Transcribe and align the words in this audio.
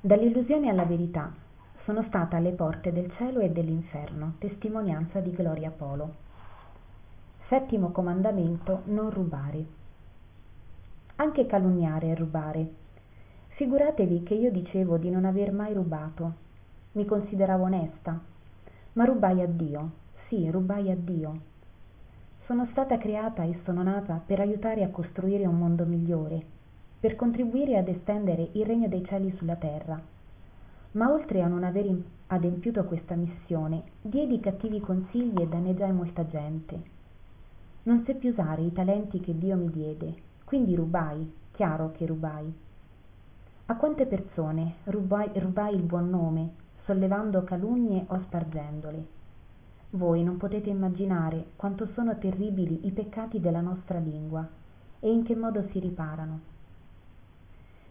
dall'illusione 0.00 0.68
alla 0.68 0.84
verità 0.84 1.32
sono 1.84 2.04
stata 2.04 2.36
alle 2.36 2.52
porte 2.52 2.92
del 2.92 3.10
cielo 3.16 3.40
e 3.40 3.50
dell'inferno 3.50 4.34
testimonianza 4.38 5.18
di 5.18 5.32
Gloria 5.32 5.70
Polo. 5.70 6.26
Settimo 7.48 7.90
comandamento 7.90 8.82
non 8.84 9.10
rubare. 9.10 9.64
Anche 11.16 11.46
calunniare 11.46 12.12
è 12.12 12.14
rubare. 12.14 12.68
Figuratevi 13.56 14.22
che 14.22 14.34
io 14.34 14.52
dicevo 14.52 14.98
di 14.98 15.10
non 15.10 15.24
aver 15.24 15.50
mai 15.50 15.72
rubato. 15.72 16.32
Mi 16.92 17.04
consideravo 17.04 17.64
onesta. 17.64 18.20
Ma 18.92 19.04
rubai 19.04 19.40
a 19.40 19.46
dio. 19.46 19.90
Sì 20.28 20.48
rubai 20.48 20.92
a 20.92 20.96
dio. 20.96 21.40
Sono 22.44 22.68
stata 22.70 22.98
creata 22.98 23.42
e 23.42 23.58
sono 23.64 23.82
nata 23.82 24.22
per 24.24 24.38
aiutare 24.38 24.84
a 24.84 24.90
costruire 24.90 25.44
un 25.44 25.58
mondo 25.58 25.84
migliore 25.84 26.56
per 27.00 27.16
contribuire 27.16 27.76
ad 27.76 27.88
estendere 27.88 28.50
il 28.52 28.64
regno 28.64 28.88
dei 28.88 29.04
cieli 29.04 29.34
sulla 29.36 29.56
terra. 29.56 30.00
Ma 30.92 31.12
oltre 31.12 31.42
a 31.42 31.46
non 31.46 31.64
aver 31.64 31.94
adempiuto 32.28 32.84
questa 32.84 33.14
missione 33.14 33.82
diedi 34.00 34.40
cattivi 34.40 34.80
consigli 34.80 35.40
e 35.40 35.46
danneggiai 35.46 35.92
molta 35.92 36.26
gente. 36.26 36.80
Non 37.84 38.02
seppi 38.04 38.28
usare 38.28 38.62
i 38.62 38.72
talenti 38.72 39.20
che 39.20 39.36
dio 39.36 39.56
mi 39.56 39.70
diede 39.70 40.26
quindi 40.48 40.74
rubai 40.74 41.30
chiaro 41.52 41.92
che 41.92 42.06
rubai. 42.06 42.50
A 43.66 43.76
quante 43.76 44.06
persone 44.06 44.76
rubai, 44.84 45.30
rubai 45.34 45.74
il 45.74 45.82
buon 45.82 46.08
nome 46.08 46.54
sollevando 46.84 47.44
calunnie 47.44 48.06
o 48.08 48.18
spargendole? 48.22 49.06
Voi 49.90 50.22
non 50.22 50.38
potete 50.38 50.70
immaginare 50.70 51.48
quanto 51.54 51.86
sono 51.92 52.16
terribili 52.16 52.86
i 52.86 52.92
peccati 52.92 53.40
della 53.40 53.60
nostra 53.60 53.98
lingua 53.98 54.48
e 55.00 55.12
in 55.12 55.22
che 55.22 55.36
modo 55.36 55.66
si 55.70 55.80
riparano 55.80 56.40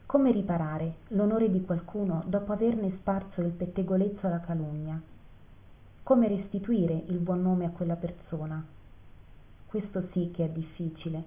come 0.08 0.32
riparare 0.32 1.00
l'onore 1.10 1.52
di 1.52 1.66
qualcuno 1.66 2.24
dopo 2.28 2.54
averne 2.54 2.92
sparso 2.92 3.42
il 3.42 3.52
pettegolezzo 3.52 4.26
alla 4.26 4.40
calunnia? 4.40 5.02
Come 6.02 6.30
restituire 6.30 7.04
il 7.08 7.18
buon 7.18 7.42
nome 7.42 7.66
a 7.66 7.72
quella 7.72 7.98
persona? 7.98 8.66
Questo 9.66 10.08
sì 10.14 10.32
che 10.34 10.46
è 10.46 10.50
difficile. 10.50 11.24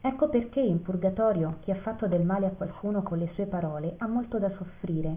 Ecco 0.00 0.30
perché 0.30 0.60
in 0.60 0.80
purgatorio 0.80 1.58
chi 1.60 1.70
ha 1.70 1.76
fatto 1.82 2.06
del 2.06 2.24
male 2.24 2.46
a 2.46 2.52
qualcuno 2.52 3.02
con 3.02 3.18
le 3.18 3.30
sue 3.34 3.44
parole 3.44 3.96
ha 3.98 4.06
molto 4.06 4.38
da 4.38 4.48
soffrire. 4.56 5.16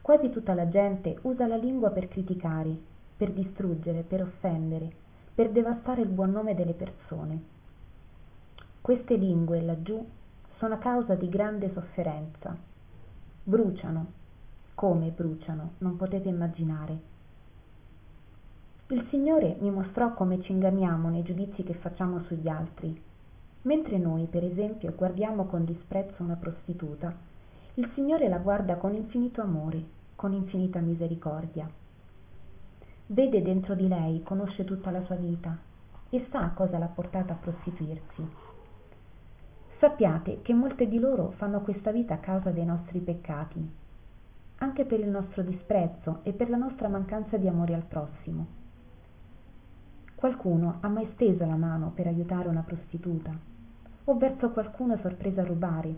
Quasi 0.00 0.30
tutta 0.30 0.54
la 0.54 0.68
gente 0.68 1.18
usa 1.22 1.48
la 1.48 1.56
lingua 1.56 1.90
per 1.90 2.06
criticare 2.06 2.72
per 3.16 3.32
distruggere 3.32 4.02
per 4.02 4.22
offendere 4.22 4.92
per 5.34 5.50
devastare 5.50 6.02
il 6.02 6.08
buon 6.08 6.30
nome 6.30 6.54
delle 6.54 6.74
persone. 6.74 7.42
Queste 8.80 9.16
lingue 9.16 9.60
laggiù 9.60 10.06
sono 10.58 10.78
causa 10.78 11.14
di 11.14 11.28
grande 11.28 11.72
sofferenza. 11.72 12.56
Bruciano. 13.44 14.06
Come 14.74 15.10
bruciano? 15.10 15.72
Non 15.78 15.96
potete 15.96 16.28
immaginare. 16.28 16.98
Il 18.88 19.06
signore 19.10 19.56
mi 19.60 19.70
mostrò 19.70 20.14
come 20.14 20.42
ci 20.42 20.52
inganniamo 20.52 21.08
nei 21.08 21.22
giudizi 21.22 21.62
che 21.62 21.74
facciamo 21.74 22.22
sugli 22.26 22.48
altri. 22.48 23.00
Mentre 23.62 23.98
noi 23.98 24.26
per 24.26 24.44
esempio 24.44 24.92
guardiamo 24.94 25.46
con 25.46 25.64
disprezzo 25.64 26.22
una 26.22 26.36
prostituta 26.36 27.14
il 27.74 27.88
signore 27.94 28.28
la 28.28 28.38
guarda 28.38 28.74
con 28.74 28.94
infinito 28.94 29.40
amore 29.40 29.96
con 30.16 30.32
infinita 30.32 30.80
misericordia. 30.80 31.70
Vede 33.06 33.40
dentro 33.40 33.76
di 33.76 33.86
lei 33.86 34.20
conosce 34.24 34.64
tutta 34.64 34.90
la 34.90 35.04
sua 35.04 35.14
vita 35.14 35.56
e 36.10 36.26
sa 36.32 36.50
cosa 36.54 36.78
l'ha 36.78 36.86
portata 36.86 37.34
a 37.34 37.36
prostituirsi 37.36 38.47
sappiate 39.78 40.42
che 40.42 40.54
molte 40.54 40.88
di 40.88 40.98
loro 40.98 41.32
fanno 41.36 41.60
questa 41.60 41.92
vita 41.92 42.14
a 42.14 42.18
causa 42.18 42.50
dei 42.50 42.64
nostri 42.64 42.98
peccati 43.00 43.86
anche 44.58 44.84
per 44.84 45.00
il 45.00 45.08
nostro 45.08 45.42
disprezzo 45.42 46.20
e 46.22 46.32
per 46.32 46.50
la 46.50 46.56
nostra 46.56 46.88
mancanza 46.88 47.36
di 47.36 47.46
amore 47.46 47.74
al 47.74 47.84
prossimo. 47.84 48.46
Qualcuno 50.14 50.78
ha 50.80 50.88
mai 50.88 51.08
steso 51.14 51.46
la 51.46 51.54
mano 51.54 51.92
per 51.94 52.08
aiutare 52.08 52.48
una 52.48 52.62
prostituta 52.62 53.30
o 54.04 54.16
verso 54.16 54.50
qualcuno 54.50 54.96
sorpreso 55.00 55.40
a 55.40 55.44
rubare. 55.44 55.96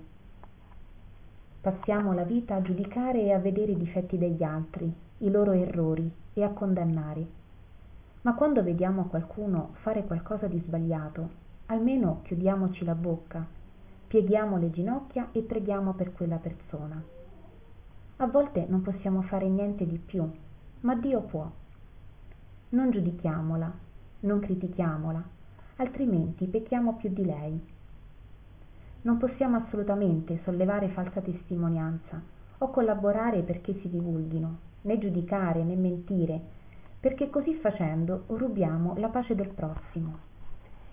Passiamo 1.62 2.12
la 2.12 2.24
vita 2.24 2.56
a 2.56 2.62
giudicare 2.62 3.22
e 3.22 3.32
a 3.32 3.38
vedere 3.38 3.72
i 3.72 3.78
difetti 3.78 4.18
degli 4.18 4.42
altri 4.42 4.92
i 5.18 5.30
loro 5.30 5.52
errori 5.52 6.10
e 6.34 6.42
a 6.42 6.50
condannare. 6.50 7.38
Ma 8.22 8.34
quando 8.34 8.62
vediamo 8.62 9.04
qualcuno 9.04 9.70
fare 9.80 10.04
qualcosa 10.04 10.46
di 10.46 10.62
sbagliato 10.66 11.38
almeno 11.66 12.20
chiudiamoci 12.24 12.84
la 12.84 12.94
bocca 12.94 13.46
pieghiamo 14.10 14.58
le 14.58 14.72
ginocchia 14.72 15.28
e 15.30 15.40
preghiamo 15.42 15.92
per 15.92 16.12
quella 16.12 16.38
persona. 16.38 17.00
A 18.16 18.26
volte 18.26 18.66
non 18.68 18.82
possiamo 18.82 19.22
fare 19.22 19.48
niente 19.48 19.86
di 19.86 19.98
più 19.98 20.28
ma 20.80 20.96
dio 20.96 21.20
può. 21.20 21.48
Non 22.70 22.90
giudichiamola 22.90 23.72
non 24.22 24.40
critichiamola 24.40 25.22
altrimenti 25.76 26.48
pecchiamo 26.48 26.96
più 26.96 27.10
di 27.10 27.24
lei. 27.24 27.64
Non 29.02 29.16
possiamo 29.18 29.58
assolutamente 29.58 30.40
sollevare 30.42 30.88
falsa 30.88 31.20
testimonianza 31.20 32.20
o 32.58 32.70
collaborare 32.70 33.42
perché 33.42 33.78
si 33.78 33.88
divulghino 33.88 34.58
né 34.80 34.98
giudicare 34.98 35.62
né 35.62 35.76
mentire 35.76 36.40
perché 36.98 37.30
così 37.30 37.54
facendo 37.54 38.24
rubiamo 38.26 38.96
la 38.96 39.08
pace 39.08 39.36
del 39.36 39.50
prossimo 39.50 40.29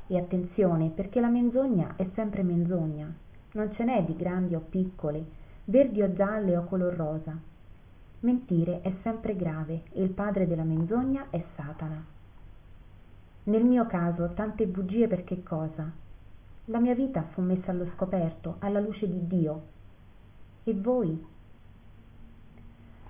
e 0.07 0.18
attenzione 0.18 0.90
perché 0.90 1.19
la 1.19 1.29
menzogna 1.29 1.95
è 1.95 2.07
sempre 2.13 2.44
menzogna. 2.44 3.13
Non 3.53 3.73
ce 3.73 3.84
n'è 3.84 4.03
di 4.03 4.16
grandi 4.16 4.56
o 4.56 4.59
piccole 4.59 5.45
verdi 5.69 6.01
o 6.01 6.13
gialle 6.13 6.56
o 6.56 6.63
color 6.63 6.94
rosa. 6.94 7.38
Mentire 8.22 8.81
è 8.81 8.94
sempre 9.03 9.35
grave 9.35 9.84
e 9.91 10.01
il 10.01 10.09
padre 10.09 10.47
della 10.47 10.63
menzogna 10.63 11.28
è 11.29 11.44
satana. 11.56 12.03
Nel 13.44 13.63
mio 13.63 13.85
caso 13.85 14.34
tante 14.34 14.66
bugie 14.66 15.07
per 15.07 15.23
che 15.23 15.44
cosa? 15.44 15.90
La 16.66 16.79
mia 16.79 16.95
vita 16.95 17.24
fu 17.31 17.41
messa 17.41 17.72
allo 17.72 17.88
scoperto 17.95 18.56
alla 18.59 18.79
luce 18.79 19.07
di 19.07 19.28
dio. 19.28 19.62
E 20.63 20.74
voi? 20.74 21.25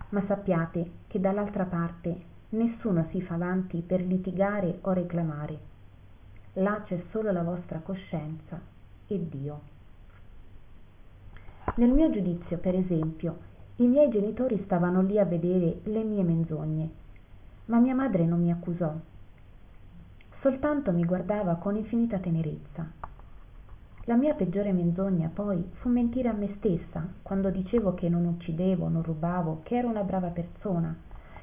Ma 0.09 0.23
sappiate 0.25 0.91
che 1.07 1.19
dall'altra 1.19 1.65
parte 1.65 2.35
nessuno 2.49 3.07
si 3.11 3.21
fa 3.21 3.35
avanti 3.35 3.81
per 3.81 4.01
litigare 4.01 4.79
o 4.81 4.93
reclamare 4.93 5.75
là 6.57 6.81
c'è 6.85 7.01
solo 7.11 7.31
la 7.31 7.43
vostra 7.43 7.79
coscienza 7.79 8.59
e 9.07 9.29
dio. 9.29 9.61
Nel 11.75 11.89
mio 11.89 12.09
giudizio 12.09 12.57
per 12.57 12.75
esempio 12.75 13.45
i 13.77 13.85
miei 13.85 14.09
genitori 14.09 14.61
stavano 14.65 15.01
lì 15.01 15.19
a 15.19 15.25
vedere 15.25 15.81
le 15.83 16.03
mie 16.03 16.23
menzogne 16.23 16.89
ma 17.65 17.79
mia 17.79 17.93
madre 17.93 18.25
non 18.25 18.41
mi 18.41 18.51
accusò. 18.51 18.91
Soltanto 20.41 20.91
mi 20.91 21.03
guardava 21.03 21.55
con 21.55 21.75
infinita 21.75 22.17
tenerezza. 22.17 22.89
La 24.05 24.15
mia 24.15 24.33
peggiore 24.33 24.71
menzogna 24.71 25.29
poi 25.31 25.63
fu 25.79 25.89
mentire 25.89 26.29
a 26.29 26.33
me 26.33 26.55
stessa 26.57 27.05
quando 27.21 27.49
dicevo 27.49 27.93
che 27.93 28.07
non 28.07 28.25
uccidevo 28.25 28.87
non 28.87 29.03
rubavo 29.03 29.59
che 29.63 29.75
ero 29.75 29.89
una 29.89 30.03
brava 30.03 30.29
persona 30.29 30.95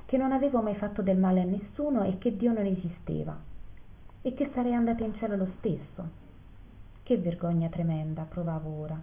che 0.06 0.16
non 0.16 0.32
avevo 0.32 0.62
mai 0.62 0.74
fatto 0.74 1.02
del 1.02 1.18
male 1.18 1.42
a 1.42 1.44
nessuno 1.44 2.04
e 2.04 2.16
che 2.18 2.36
dio 2.36 2.52
non 2.52 2.64
esisteva 2.64 3.52
e 4.26 4.32
che 4.32 4.50
sarei 4.54 4.72
andata 4.72 5.04
in 5.04 5.14
cielo 5.16 5.36
lo 5.36 5.48
stesso. 5.58 6.08
Che 7.02 7.18
vergogna 7.18 7.68
tremenda 7.68 8.22
provavo 8.22 8.70
ora. 8.70 8.98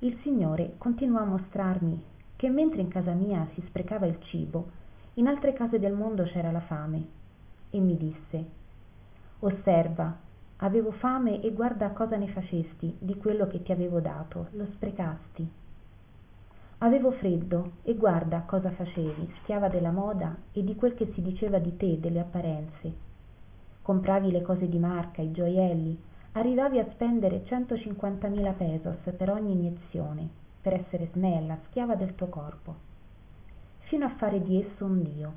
Il 0.00 0.18
signore 0.22 0.74
continuò 0.76 1.20
a 1.20 1.24
mostrarmi 1.24 2.02
che 2.34 2.48
mentre 2.48 2.80
in 2.80 2.88
casa 2.88 3.12
mia 3.12 3.46
si 3.54 3.62
sprecava 3.68 4.06
il 4.06 4.18
cibo 4.24 4.70
in 5.14 5.28
altre 5.28 5.52
case 5.52 5.78
del 5.78 5.92
mondo 5.92 6.24
c'era 6.24 6.50
la 6.50 6.60
fame 6.60 7.06
e 7.70 7.78
mi 7.78 7.96
disse 7.96 8.44
osserva 9.40 10.16
avevo 10.56 10.90
fame 10.92 11.40
e 11.40 11.52
guarda 11.52 11.90
cosa 11.90 12.16
ne 12.16 12.28
facesti 12.28 12.96
di 12.98 13.16
quello 13.16 13.46
che 13.46 13.62
ti 13.62 13.70
avevo 13.70 14.00
dato 14.00 14.48
lo 14.52 14.66
sprecasti. 14.74 15.48
Avevo 16.78 17.12
freddo 17.12 17.72
e 17.82 17.94
guarda 17.94 18.40
cosa 18.40 18.72
facevi 18.72 19.32
schiava 19.42 19.68
della 19.68 19.92
moda 19.92 20.36
e 20.52 20.64
di 20.64 20.74
quel 20.74 20.94
che 20.94 21.12
si 21.14 21.22
diceva 21.22 21.60
di 21.60 21.76
te 21.76 22.00
delle 22.00 22.18
apparenze 22.18 23.06
compravi 23.88 24.30
le 24.30 24.42
cose 24.42 24.68
di 24.68 24.78
marca 24.78 25.22
i 25.22 25.32
gioielli 25.32 25.98
arrivavi 26.32 26.78
a 26.78 26.86
spendere 26.92 27.46
centocinquantamila 27.46 28.52
pesos 28.52 28.98
per 29.16 29.30
ogni 29.30 29.52
iniezione 29.52 30.28
per 30.60 30.74
essere 30.74 31.08
snella 31.12 31.56
schiava 31.68 31.94
del 31.94 32.14
tuo 32.14 32.26
corpo. 32.26 32.74
Fino 33.84 34.04
a 34.04 34.14
fare 34.18 34.42
di 34.42 34.60
esso 34.60 34.84
un 34.84 35.02
dio. 35.02 35.32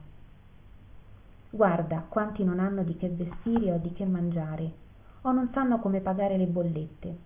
Guarda 1.49 2.03
quanti 2.09 2.43
non 2.43 2.59
hanno 2.59 2.83
di 2.83 2.97
che 2.97 3.07
vestire 3.07 3.71
o 3.71 3.77
di 3.77 3.93
che 3.93 4.03
mangiare 4.03 4.71
o 5.21 5.31
non 5.31 5.49
sanno 5.53 5.79
come 5.79 6.01
pagare 6.01 6.35
le 6.35 6.47
bollette. 6.47 7.17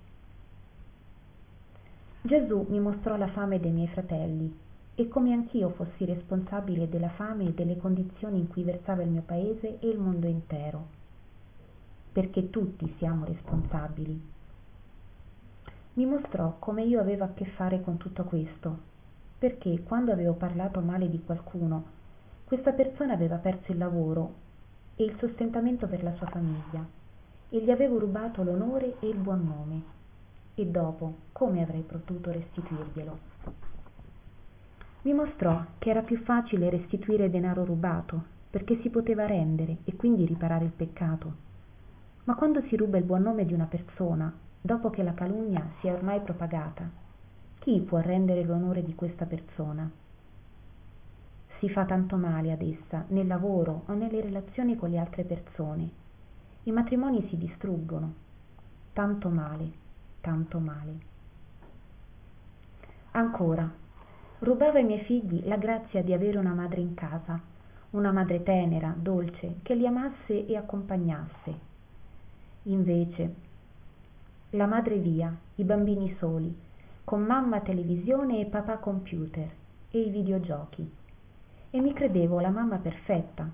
Gesù 2.21 2.67
mi 2.69 2.79
mostrò 2.79 3.17
la 3.17 3.29
fame 3.29 3.59
dei 3.59 3.71
miei 3.71 3.87
fratelli 3.87 4.55
e 4.93 5.07
come 5.07 5.33
anch'io 5.33 5.69
fossi 5.69 6.05
responsabile 6.05 6.87
della 6.87 7.09
fame 7.09 7.45
e 7.45 7.53
delle 7.53 7.77
condizioni 7.77 8.37
in 8.37 8.47
cui 8.47 8.61
versava 8.61 9.01
il 9.01 9.09
mio 9.09 9.23
paese 9.25 9.79
e 9.79 9.87
il 9.87 9.97
mondo 9.97 10.27
intero 10.27 10.94
perché 12.15 12.49
tutti 12.49 12.95
siamo 12.97 13.25
responsabili 13.25 14.33
mi 15.95 16.05
mostrò 16.05 16.57
come 16.59 16.83
io 16.83 16.99
avevo 16.99 17.23
a 17.23 17.29
che 17.33 17.45
fare 17.45 17.81
con 17.81 17.95
tutto 17.95 18.25
questo, 18.25 18.77
perché 19.39 19.81
quando 19.83 20.11
avevo 20.11 20.33
parlato 20.33 20.81
male 20.81 21.09
di 21.09 21.21
qualcuno, 21.23 21.85
questa 22.43 22.73
persona 22.73 23.13
aveva 23.13 23.37
perso 23.37 23.71
il 23.71 23.77
lavoro 23.77 24.33
e 24.97 25.05
il 25.05 25.15
sostentamento 25.19 25.87
per 25.87 26.03
la 26.03 26.13
sua 26.15 26.27
famiglia 26.27 26.85
e 27.49 27.63
gli 27.63 27.71
avevo 27.71 27.97
rubato 27.97 28.43
l'onore 28.43 28.97
e 28.99 29.07
il 29.07 29.15
buon 29.15 29.45
nome. 29.45 29.83
E 30.55 30.65
dopo, 30.65 31.15
come 31.31 31.63
avrei 31.63 31.83
potuto 31.83 32.29
restituirglielo? 32.29 33.17
Mi 35.03 35.13
mostrò 35.13 35.63
che 35.77 35.89
era 35.91 36.01
più 36.01 36.17
facile 36.23 36.69
restituire 36.69 37.29
denaro 37.29 37.63
rubato, 37.63 38.21
perché 38.49 38.81
si 38.81 38.89
poteva 38.89 39.25
rendere 39.25 39.77
e 39.85 39.95
quindi 39.95 40.25
riparare 40.25 40.65
il 40.65 40.71
peccato. 40.71 41.43
Ma 42.25 42.35
quando 42.35 42.61
si 42.63 42.75
ruba 42.75 42.97
il 42.97 43.03
buon 43.03 43.21
nome 43.21 43.45
di 43.45 43.53
una 43.53 43.65
persona, 43.65 44.33
dopo 44.59 44.89
che 44.89 45.03
la 45.03 45.13
calunnia 45.13 45.67
si 45.79 45.87
è 45.87 45.93
ormai 45.93 46.21
propagata, 46.21 46.89
chi 47.59 47.79
può 47.81 47.99
rendere 47.99 48.43
l'onore 48.43 48.83
di 48.83 48.95
questa 48.95 49.25
persona? 49.25 49.89
Si 51.59 51.69
fa 51.69 51.85
tanto 51.85 52.15
male 52.15 52.51
ad 52.51 52.61
essa, 52.61 53.05
nel 53.09 53.27
lavoro 53.27 53.83
o 53.85 53.93
nelle 53.93 54.21
relazioni 54.21 54.75
con 54.75 54.89
le 54.89 54.97
altre 54.97 55.23
persone. 55.23 55.89
I 56.63 56.71
matrimoni 56.71 57.27
si 57.29 57.37
distruggono. 57.37 58.13
Tanto 58.91 59.29
male, 59.29 59.71
tanto 60.21 60.57
male. 60.59 60.97
Ancora, 63.11 63.71
rubava 64.39 64.79
ai 64.79 64.83
miei 64.83 65.03
figli 65.03 65.45
la 65.45 65.57
grazia 65.57 66.01
di 66.01 66.11
avere 66.11 66.39
una 66.39 66.53
madre 66.53 66.81
in 66.81 66.95
casa, 66.95 67.39
una 67.91 68.11
madre 68.11 68.41
tenera, 68.41 68.95
dolce, 68.97 69.57
che 69.61 69.75
li 69.75 69.85
amasse 69.85 70.47
e 70.47 70.57
accompagnasse. 70.57 71.73
Invece, 72.67 73.33
la 74.51 74.67
madre 74.67 74.97
via, 74.97 75.35
i 75.55 75.63
bambini 75.63 76.15
soli, 76.19 76.55
con 77.03 77.23
mamma 77.23 77.61
televisione 77.61 78.39
e 78.39 78.45
papà 78.45 78.77
computer 78.77 79.49
e 79.91 79.99
i 79.99 80.09
videogiochi. 80.09 80.89
E 81.71 81.79
mi 81.79 81.93
credevo 81.93 82.39
la 82.39 82.49
mamma 82.49 82.77
perfetta. 82.77 83.49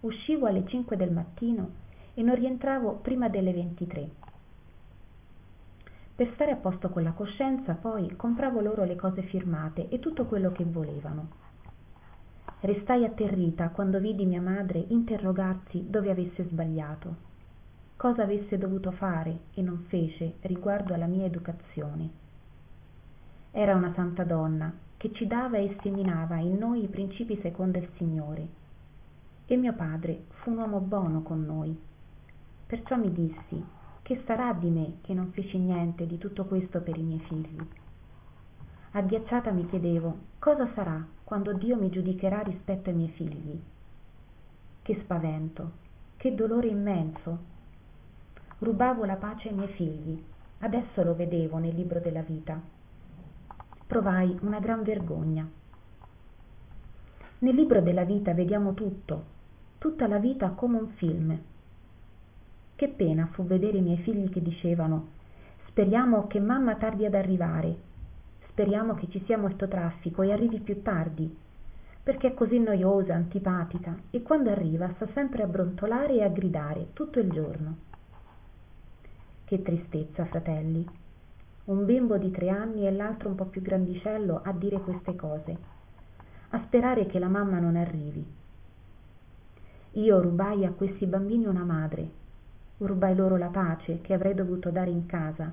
Uscivo 0.00 0.46
alle 0.46 0.66
5 0.66 0.96
del 0.96 1.12
mattino 1.12 1.70
e 2.14 2.22
non 2.22 2.34
rientravo 2.34 2.98
prima 3.02 3.28
delle 3.28 3.52
23 3.52 4.22
per 6.16 6.30
stare 6.34 6.52
a 6.52 6.56
posto 6.56 6.90
con 6.90 7.02
la 7.02 7.10
coscienza, 7.10 7.74
poi, 7.74 8.14
compravo 8.14 8.60
loro 8.60 8.84
le 8.84 8.94
cose 8.94 9.22
firmate 9.22 9.88
e 9.88 9.98
tutto 9.98 10.26
quello 10.26 10.52
che 10.52 10.62
volevano. 10.64 11.26
Restai 12.60 13.04
atterrita 13.04 13.70
quando 13.70 13.98
vidi 13.98 14.24
mia 14.24 14.40
madre 14.40 14.84
interrogarsi 14.88 15.90
dove 15.90 16.12
avesse 16.12 16.44
sbagliato, 16.44 17.32
cosa 17.96 18.22
avesse 18.22 18.58
dovuto 18.58 18.90
fare 18.92 19.38
e 19.54 19.62
non 19.62 19.84
fece 19.88 20.34
riguardo 20.42 20.94
alla 20.94 21.06
mia 21.06 21.26
educazione. 21.26 22.10
Era 23.50 23.74
una 23.74 23.92
santa 23.94 24.24
donna 24.24 24.72
che 24.96 25.12
ci 25.12 25.26
dava 25.26 25.58
e 25.58 25.76
seminava 25.82 26.36
in 26.38 26.56
noi 26.56 26.84
i 26.84 26.88
principi 26.88 27.38
secondo 27.40 27.78
il 27.78 27.88
Signore. 27.96 28.48
E 29.46 29.56
mio 29.56 29.74
padre 29.74 30.24
fu 30.40 30.50
un 30.50 30.58
uomo 30.58 30.80
buono 30.80 31.22
con 31.22 31.44
noi. 31.44 31.78
Perciò 32.66 32.96
mi 32.96 33.12
dissi, 33.12 33.62
che 34.02 34.22
sarà 34.26 34.52
di 34.52 34.68
me 34.68 34.94
che 35.02 35.14
non 35.14 35.30
feci 35.32 35.58
niente 35.58 36.06
di 36.06 36.18
tutto 36.18 36.44
questo 36.46 36.80
per 36.80 36.96
i 36.96 37.02
miei 37.02 37.20
figli? 37.20 37.58
Agghiacciata 38.92 39.50
mi 39.50 39.66
chiedevo 39.66 40.18
cosa 40.38 40.70
sarà 40.74 41.04
quando 41.24 41.52
Dio 41.52 41.76
mi 41.76 41.90
giudicherà 41.90 42.40
rispetto 42.42 42.90
ai 42.90 42.96
miei 42.96 43.08
figli. 43.08 43.60
Che 44.82 45.00
spavento, 45.02 45.70
che 46.16 46.34
dolore 46.34 46.68
immenso. 46.68 47.52
Rubavo 48.64 49.04
la 49.04 49.16
pace 49.16 49.48
ai 49.50 49.54
miei 49.54 49.68
figli, 49.74 50.24
adesso 50.60 51.02
lo 51.02 51.14
vedevo 51.14 51.58
nel 51.58 51.74
libro 51.74 52.00
della 52.00 52.22
vita. 52.22 52.58
Provai 53.86 54.38
una 54.40 54.58
gran 54.58 54.82
vergogna. 54.82 55.46
Nel 57.40 57.54
libro 57.54 57.82
della 57.82 58.04
vita 58.04 58.32
vediamo 58.32 58.72
tutto, 58.72 59.24
tutta 59.76 60.06
la 60.06 60.16
vita 60.16 60.48
come 60.52 60.78
un 60.78 60.88
film 60.96 61.38
che 62.74 62.88
pena 62.88 63.28
fu 63.32 63.44
vedere 63.44 63.76
i 63.76 63.82
miei 63.82 63.98
figli 63.98 64.30
che 64.30 64.40
dicevano 64.40 65.08
speriamo 65.66 66.26
che 66.26 66.40
mamma 66.40 66.76
tardi 66.76 67.04
ad 67.04 67.14
arrivare, 67.14 67.76
speriamo 68.48 68.94
che 68.94 69.10
ci 69.10 69.22
sia 69.26 69.36
molto 69.36 69.68
traffico 69.68 70.22
e 70.22 70.32
arrivi 70.32 70.60
più 70.60 70.80
tardi, 70.80 71.36
perché 72.02 72.28
è 72.28 72.34
così 72.34 72.58
noiosa, 72.58 73.12
antipatica 73.12 73.94
e 74.08 74.22
quando 74.22 74.48
arriva 74.48 74.90
sta 74.94 75.06
sempre 75.12 75.42
a 75.42 75.46
brontolare 75.46 76.14
e 76.14 76.22
a 76.22 76.28
gridare 76.28 76.94
tutto 76.94 77.20
il 77.20 77.30
giorno. 77.30 77.92
Che 79.44 79.62
tristezza, 79.62 80.24
fratelli. 80.26 80.86
Un 81.64 81.84
bimbo 81.84 82.16
di 82.18 82.30
tre 82.30 82.48
anni 82.50 82.86
e 82.86 82.92
l'altro 82.92 83.28
un 83.28 83.34
po' 83.34 83.46
più 83.46 83.62
grandicello 83.62 84.40
a 84.42 84.52
dire 84.52 84.80
queste 84.80 85.14
cose, 85.16 85.56
a 86.50 86.62
sperare 86.64 87.06
che 87.06 87.18
la 87.18 87.28
mamma 87.28 87.58
non 87.58 87.76
arrivi. 87.76 88.24
Io 89.92 90.20
rubai 90.20 90.64
a 90.64 90.72
questi 90.72 91.06
bambini 91.06 91.46
una 91.46 91.64
madre 91.64 92.22
rubai 92.78 93.14
loro 93.14 93.36
la 93.36 93.48
pace 93.48 94.00
che 94.00 94.14
avrei 94.14 94.34
dovuto 94.34 94.70
dare 94.70 94.90
in 94.90 95.06
casa. 95.06 95.52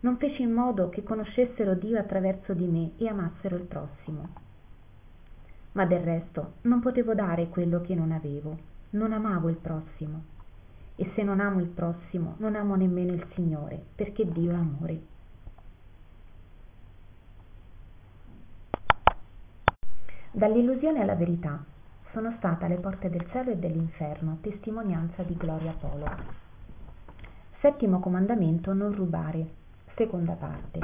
Non 0.00 0.16
feci 0.18 0.42
in 0.42 0.52
modo 0.52 0.88
che 0.88 1.02
conoscessero 1.02 1.74
Dio 1.74 1.98
attraverso 1.98 2.52
di 2.52 2.66
me 2.66 2.92
e 2.98 3.08
amassero 3.08 3.56
il 3.56 3.62
prossimo. 3.62 4.28
Ma 5.72 5.86
del 5.86 6.00
resto 6.00 6.54
non 6.62 6.80
potevo 6.80 7.14
dare 7.14 7.48
quello 7.48 7.80
che 7.80 7.94
non 7.94 8.12
avevo, 8.12 8.56
non 8.90 9.12
amavo 9.12 9.48
il 9.48 9.56
prossimo. 9.56 10.34
E 10.96 11.12
se 11.14 11.22
non 11.22 11.40
amo 11.40 11.60
il 11.60 11.68
prossimo, 11.68 12.34
non 12.38 12.56
amo 12.56 12.74
nemmeno 12.74 13.12
il 13.12 13.26
Signore, 13.34 13.80
perché 13.94 14.24
Dio 14.30 14.50
è 14.50 14.54
amore. 14.54 15.00
Dall'illusione 20.30 21.00
alla 21.00 21.14
verità 21.14 21.64
sono 22.12 22.34
stata 22.38 22.66
alle 22.66 22.76
porte 22.76 23.10
del 23.10 23.26
cielo 23.30 23.50
e 23.50 23.56
dell'inferno, 23.56 24.38
testimonianza 24.40 25.22
di 25.22 25.34
Gloria 25.36 25.72
Polo. 25.72 26.06
Settimo 27.60 28.00
comandamento, 28.00 28.72
non 28.72 28.94
rubare. 28.94 29.46
Seconda 29.94 30.34
parte. 30.34 30.78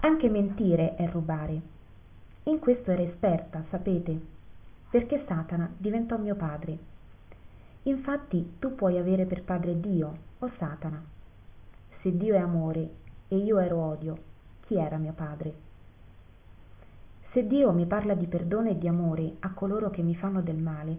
Anche 0.00 0.28
mentire 0.28 0.96
è 0.96 1.08
rubare. 1.08 1.60
In 2.44 2.58
questo 2.58 2.90
ero 2.90 3.02
esperta, 3.02 3.64
sapete, 3.70 4.20
perché 4.90 5.24
Satana 5.26 5.72
diventò 5.76 6.18
mio 6.18 6.34
padre. 6.34 6.93
Infatti 7.86 8.56
tu 8.58 8.74
puoi 8.74 8.98
avere 8.98 9.26
per 9.26 9.42
padre 9.42 9.78
Dio 9.78 10.16
o 10.38 10.50
Satana. 10.58 11.02
Se 12.00 12.16
Dio 12.16 12.34
è 12.34 12.38
amore 12.38 12.90
e 13.28 13.36
io 13.36 13.58
ero 13.58 13.78
odio, 13.78 14.18
chi 14.60 14.76
era 14.76 14.96
mio 14.96 15.12
padre? 15.12 15.54
Se 17.32 17.46
Dio 17.46 17.72
mi 17.72 17.84
parla 17.84 18.14
di 18.14 18.26
perdono 18.26 18.70
e 18.70 18.78
di 18.78 18.88
amore 18.88 19.34
a 19.40 19.52
coloro 19.52 19.90
che 19.90 20.02
mi 20.02 20.14
fanno 20.14 20.40
del 20.40 20.56
male, 20.56 20.96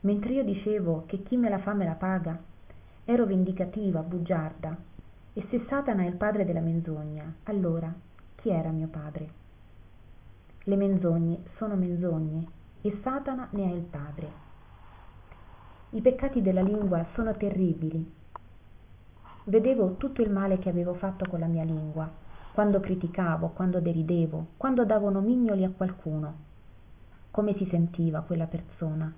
mentre 0.00 0.32
io 0.32 0.42
dicevo 0.42 1.04
che 1.06 1.22
chi 1.22 1.36
me 1.36 1.48
la 1.48 1.58
fa 1.58 1.74
me 1.74 1.84
la 1.84 1.92
paga, 1.92 2.36
ero 3.04 3.24
vendicativa, 3.26 4.00
bugiarda, 4.00 4.76
e 5.32 5.46
se 5.48 5.64
Satana 5.68 6.02
è 6.02 6.06
il 6.06 6.16
padre 6.16 6.44
della 6.44 6.60
menzogna, 6.60 7.30
allora 7.44 7.94
chi 8.36 8.48
era 8.48 8.70
mio 8.70 8.88
padre? 8.88 9.28
Le 10.64 10.76
menzogne 10.76 11.42
sono 11.56 11.76
menzogne 11.76 12.46
e 12.80 12.98
Satana 13.02 13.46
ne 13.50 13.70
è 13.70 13.74
il 13.74 13.82
padre. 13.82 14.45
I 15.90 16.00
peccati 16.00 16.42
della 16.42 16.62
lingua 16.62 17.06
sono 17.14 17.36
terribili. 17.36 18.12
Vedevo 19.44 19.94
tutto 19.94 20.20
il 20.20 20.30
male 20.30 20.58
che 20.58 20.68
avevo 20.68 20.94
fatto 20.94 21.26
con 21.28 21.38
la 21.38 21.46
mia 21.46 21.62
lingua 21.62 22.24
quando 22.56 22.80
criticavo, 22.80 23.50
quando 23.50 23.80
deridevo, 23.80 24.46
quando 24.56 24.86
davo 24.86 25.10
nomignoli 25.10 25.62
a 25.62 25.70
qualcuno. 25.70 26.34
Come 27.30 27.54
si 27.56 27.66
sentiva 27.70 28.22
quella 28.22 28.46
persona? 28.46 29.12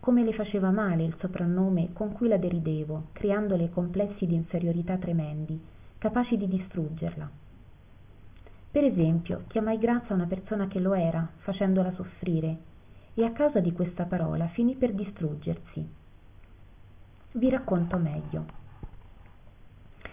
Come 0.00 0.24
le 0.24 0.32
faceva 0.32 0.70
male 0.70 1.04
il 1.04 1.14
soprannome 1.18 1.92
con 1.92 2.12
cui 2.12 2.28
la 2.28 2.38
deridevo, 2.38 3.08
creandole 3.12 3.68
complessi 3.68 4.26
di 4.26 4.34
inferiorità 4.34 4.96
tremendi, 4.96 5.60
capaci 5.98 6.38
di 6.38 6.48
distruggerla. 6.48 7.30
Per 8.70 8.82
esempio, 8.82 9.44
chiamai 9.48 9.78
grazia 9.78 10.14
una 10.14 10.26
persona 10.26 10.68
che 10.68 10.80
lo 10.80 10.94
era, 10.94 11.28
facendola 11.38 11.92
soffrire, 11.92 12.56
e 13.18 13.24
a 13.24 13.32
causa 13.32 13.60
di 13.60 13.72
questa 13.72 14.04
parola 14.04 14.46
finì 14.48 14.74
per 14.74 14.92
distruggersi. 14.92 15.88
Vi 17.32 17.48
racconto 17.48 17.96
meglio. 17.96 18.44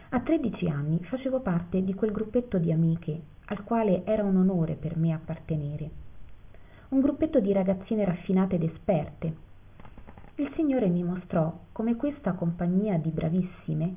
A 0.10 0.20
tredici 0.22 0.70
anni 0.70 1.04
facevo 1.04 1.42
parte 1.42 1.84
di 1.84 1.94
quel 1.94 2.12
gruppetto 2.12 2.58
di 2.58 2.72
amiche 2.72 3.22
al 3.48 3.64
quale 3.64 4.06
era 4.06 4.24
un 4.24 4.38
onore 4.38 4.76
per 4.76 4.96
me 4.96 5.14
appartenere. 5.14 5.90
Un 6.90 7.02
gruppetto 7.02 7.42
di 7.42 7.52
ragazzine 7.52 8.06
raffinate 8.06 8.56
ed 8.56 8.64
esperte. 8.64 9.36
Il 10.36 10.50
Signore 10.56 10.88
mi 10.88 11.04
mostrò 11.04 11.60
come 11.74 11.98
questa 11.98 12.32
compagnia 12.34 12.98
di 12.98 13.10
bravissime 13.10 13.96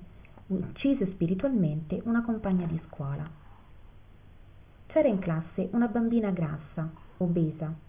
uccise 0.48 1.06
spiritualmente 1.12 2.00
una 2.04 2.22
compagna 2.22 2.66
di 2.66 2.80
scuola. 2.86 3.24
C'era 4.86 5.08
in 5.08 5.18
classe 5.18 5.68
una 5.72 5.86
bambina 5.86 6.30
grassa, 6.30 6.90
obesa. 7.18 7.85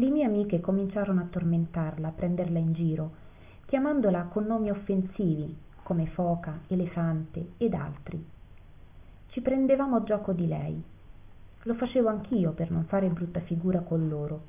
Le 0.00 0.08
mie 0.08 0.24
amiche 0.24 0.60
cominciarono 0.60 1.20
a 1.20 1.26
tormentarla, 1.28 2.08
a 2.08 2.12
prenderla 2.12 2.58
in 2.58 2.72
giro, 2.72 3.10
chiamandola 3.66 4.28
con 4.32 4.46
nomi 4.46 4.70
offensivi 4.70 5.54
come 5.82 6.06
foca, 6.06 6.60
elefante 6.68 7.50
ed 7.58 7.74
altri. 7.74 8.24
Ci 9.26 9.42
prendevamo 9.42 10.02
gioco 10.02 10.32
di 10.32 10.46
lei. 10.46 10.82
Lo 11.64 11.74
facevo 11.74 12.08
anch'io 12.08 12.52
per 12.52 12.70
non 12.70 12.84
fare 12.84 13.08
brutta 13.08 13.40
figura 13.40 13.80
con 13.80 14.08
loro. 14.08 14.40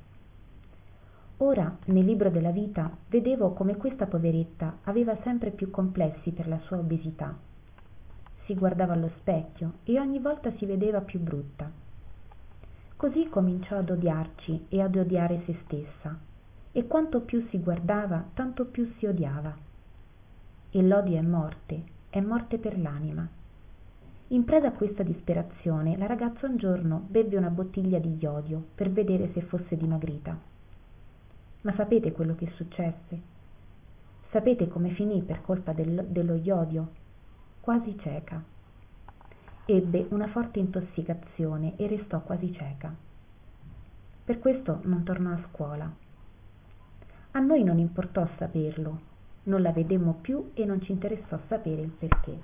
Ora, 1.39 1.75
nel 1.87 2.05
libro 2.05 2.29
della 2.29 2.51
vita, 2.51 2.89
vedevo 3.09 3.51
come 3.51 3.75
questa 3.75 4.05
poveretta 4.05 4.77
aveva 4.83 5.17
sempre 5.21 5.49
più 5.49 5.69
complessi 5.69 6.31
per 6.31 6.47
la 6.47 6.59
sua 6.59 6.77
obesità. 6.77 7.37
Si 8.45 8.55
guardava 8.55 8.93
allo 8.93 9.09
specchio 9.17 9.73
e 9.83 9.99
ogni 9.99 10.19
volta 10.19 10.49
si 10.51 10.65
vedeva 10.65 11.01
più 11.01 11.19
brutta. 11.19 11.90
Così 13.01 13.29
cominciò 13.29 13.77
ad 13.77 13.89
odiarci 13.89 14.67
e 14.69 14.79
ad 14.79 14.95
odiare 14.95 15.41
se 15.47 15.57
stessa, 15.65 16.15
e 16.71 16.85
quanto 16.85 17.21
più 17.21 17.47
si 17.49 17.59
guardava, 17.59 18.23
tanto 18.35 18.65
più 18.65 18.93
si 18.99 19.07
odiava. 19.07 19.57
E 20.69 20.81
l'odio 20.83 21.17
è 21.17 21.21
morte, 21.21 21.83
è 22.11 22.21
morte 22.21 22.59
per 22.59 22.77
l'anima. 22.77 23.27
In 24.27 24.45
preda 24.45 24.67
a 24.67 24.73
questa 24.73 25.01
disperazione, 25.01 25.97
la 25.97 26.05
ragazza 26.05 26.45
un 26.45 26.57
giorno 26.57 27.03
bevve 27.07 27.37
una 27.37 27.49
bottiglia 27.49 27.97
di 27.97 28.17
iodio 28.19 28.63
per 28.75 28.91
vedere 28.91 29.31
se 29.33 29.41
fosse 29.41 29.75
dimagrita 29.75 30.49
ma 31.61 31.73
sapete 31.75 32.11
quello 32.11 32.35
che 32.35 32.51
successe? 32.55 33.19
Sapete 34.31 34.67
come 34.67 34.89
finì 34.91 35.21
per 35.21 35.41
colpa 35.41 35.73
del, 35.73 36.05
dello 36.07 36.33
iodio? 36.35 36.89
Quasi 37.59 37.95
cieca. 37.99 38.41
Ebbe 39.73 40.05
una 40.09 40.27
forte 40.27 40.59
intossicazione 40.59 41.77
e 41.77 41.87
restò 41.87 42.19
quasi 42.23 42.51
cieca. 42.51 42.93
Per 44.25 44.37
questo 44.37 44.81
non 44.83 45.03
tornò 45.03 45.31
a 45.31 45.39
scuola. 45.49 45.89
A 47.31 47.39
noi 47.39 47.63
non 47.63 47.79
importò 47.79 48.27
saperlo, 48.37 48.99
non 49.43 49.61
la 49.61 49.71
vedemmo 49.71 50.17
più 50.19 50.51
e 50.55 50.65
non 50.65 50.81
ci 50.81 50.91
interessò 50.91 51.39
sapere 51.47 51.83
il 51.83 51.91
perché. 51.91 52.37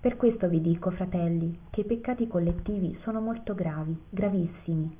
Per 0.00 0.16
questo 0.16 0.48
vi 0.48 0.60
dico, 0.60 0.90
fratelli, 0.90 1.56
che 1.70 1.82
i 1.82 1.86
peccati 1.86 2.26
collettivi 2.26 2.98
sono 3.04 3.20
molto 3.20 3.54
gravi, 3.54 3.96
gravissimi, 4.10 4.96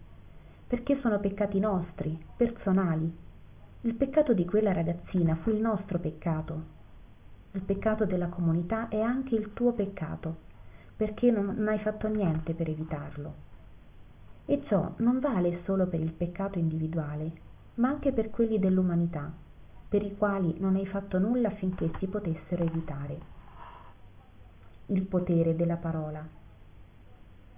perché 0.69 1.00
sono 1.00 1.19
peccati 1.19 1.59
nostri, 1.59 2.17
personali. 2.37 3.12
Il 3.81 3.95
peccato 3.95 4.33
di 4.35 4.45
quella 4.45 4.73
ragazzina 4.73 5.35
fu 5.35 5.50
il 5.50 5.61
nostro 5.61 5.99
peccato. 5.99 6.62
Il 7.55 7.62
peccato 7.62 8.05
della 8.05 8.29
comunità 8.29 8.87
è 8.87 9.00
anche 9.00 9.35
il 9.35 9.53
tuo 9.53 9.73
peccato, 9.73 10.49
perché 11.00 11.30
non 11.30 11.66
hai 11.66 11.78
fatto 11.78 12.09
niente 12.09 12.52
per 12.52 12.69
evitarlo. 12.69 13.33
E 14.45 14.62
ciò 14.66 14.92
non 14.99 15.19
vale 15.19 15.62
solo 15.64 15.87
per 15.87 15.99
il 15.99 16.12
peccato 16.12 16.59
individuale, 16.59 17.33
ma 17.76 17.88
anche 17.88 18.12
per 18.12 18.28
quelli 18.28 18.59
dell'umanità, 18.59 19.33
per 19.88 20.02
i 20.02 20.14
quali 20.14 20.57
non 20.59 20.76
hai 20.76 20.85
fatto 20.85 21.19
nulla 21.19 21.49
affinché 21.49 21.90
si 21.99 22.07
potessero 22.07 22.64
evitare. 22.64 23.19
Il 24.88 25.00
potere 25.04 25.57
della 25.57 25.76
parola. 25.76 26.23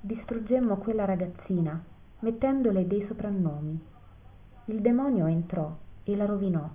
Distruggemmo 0.01 0.77
quella 0.77 1.05
ragazzina 1.05 1.83
mettendole 2.21 2.87
dei 2.87 3.05
soprannomi. 3.09 3.85
Il 4.67 4.81
demonio 4.81 5.27
entrò 5.27 5.77
e 6.05 6.15
la 6.15 6.27
rovinò. 6.27 6.71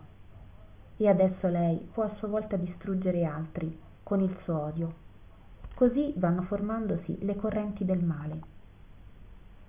E 0.97 1.07
adesso 1.07 1.47
lei 1.47 1.77
può 1.93 2.03
a 2.03 2.13
sua 2.17 2.27
volta 2.27 2.57
distruggere 2.57 3.23
altri 3.23 3.79
con 4.03 4.19
il 4.19 4.35
suo 4.43 4.59
odio. 4.59 5.05
Così 5.77 6.11
vanno 6.17 6.41
formandosi 6.41 7.23
le 7.23 7.35
correnti 7.35 7.85
del 7.85 8.03
male. 8.03 8.39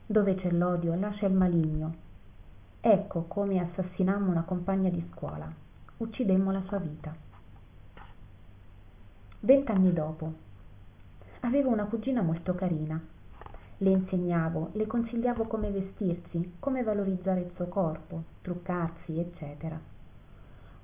Dove 0.07 0.37
c'è 0.37 0.51
l'odio 0.51 0.95
lascia 0.95 1.27
il 1.27 1.35
maligno. 1.35 1.95
Ecco 2.81 3.25
come 3.25 3.61
assassinammo 3.61 4.31
una 4.31 4.45
compagna 4.45 4.89
di 4.89 5.07
scuola. 5.13 5.53
Uccidemmo 5.99 6.51
la 6.51 6.63
sua 6.67 6.79
vita. 6.79 7.15
Vent'anni 9.41 9.93
dopo. 9.93 10.33
Avevo 11.41 11.69
una 11.69 11.85
cugina 11.85 12.23
molto 12.23 12.55
carina 12.55 12.99
le 13.81 13.91
insegnavo, 13.91 14.71
le 14.73 14.87
consigliavo 14.89 15.45
come 15.45 15.71
vestirsi, 15.71 16.55
come 16.59 16.83
valorizzare 16.83 17.43
il 17.43 17.53
suo 17.55 17.67
corpo, 17.67 18.25
truccarsi, 18.43 19.21
eccetera. 19.21 19.79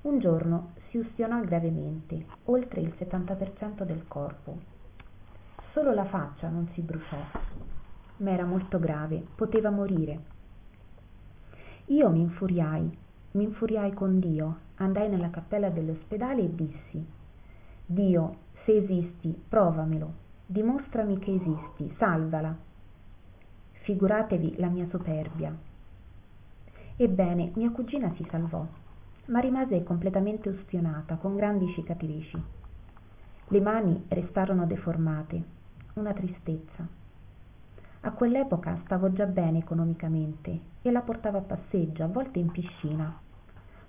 Un 0.02 0.18
giorno 0.20 0.74
si 0.90 0.98
ustionò 0.98 1.40
gravemente, 1.40 2.24
oltre 2.44 2.82
il 2.82 2.94
70% 2.96 3.82
del 3.82 4.06
corpo. 4.06 4.73
Solo 5.74 5.92
la 5.92 6.04
faccia 6.04 6.48
non 6.48 6.68
si 6.72 6.80
bruciò, 6.80 7.18
ma 8.18 8.30
era 8.30 8.46
molto 8.46 8.78
grave, 8.78 9.22
poteva 9.34 9.70
morire. 9.70 10.20
Io 11.86 12.08
mi 12.08 12.20
infuriai, 12.20 12.98
mi 13.32 13.44
infuriai 13.44 13.92
con 13.92 14.20
Dio, 14.20 14.58
andai 14.76 15.10
nella 15.10 15.30
cappella 15.30 15.68
dell'ospedale 15.68 16.42
e 16.42 16.54
dissi 16.54 17.04
Dio, 17.84 18.36
se 18.64 18.76
esisti, 18.76 19.38
provamelo, 19.48 20.12
dimostrami 20.46 21.18
che 21.18 21.34
esisti, 21.34 21.92
salvala 21.98 22.56
figuratevi 23.84 24.54
la 24.56 24.68
mia 24.68 24.86
superbia. 24.88 25.54
Ebbene, 26.96 27.50
mia 27.56 27.70
cugina 27.70 28.14
si 28.14 28.26
salvò, 28.30 28.66
ma 29.26 29.40
rimase 29.40 29.82
completamente 29.82 30.48
ustionata, 30.48 31.16
con 31.16 31.36
grandi 31.36 31.70
cicatrici. 31.74 32.42
Le 33.48 33.60
mani 33.60 34.04
restarono 34.08 34.64
deformate, 34.64 35.42
una 35.94 36.12
tristezza. 36.12 36.86
A 38.00 38.10
quell'epoca 38.10 38.80
stavo 38.84 39.12
già 39.12 39.26
bene 39.26 39.58
economicamente 39.58 40.60
e 40.82 40.90
la 40.90 41.00
portavo 41.00 41.38
a 41.38 41.42
passeggio, 41.42 42.02
a 42.02 42.08
volte 42.08 42.38
in 42.38 42.50
piscina. 42.50 43.16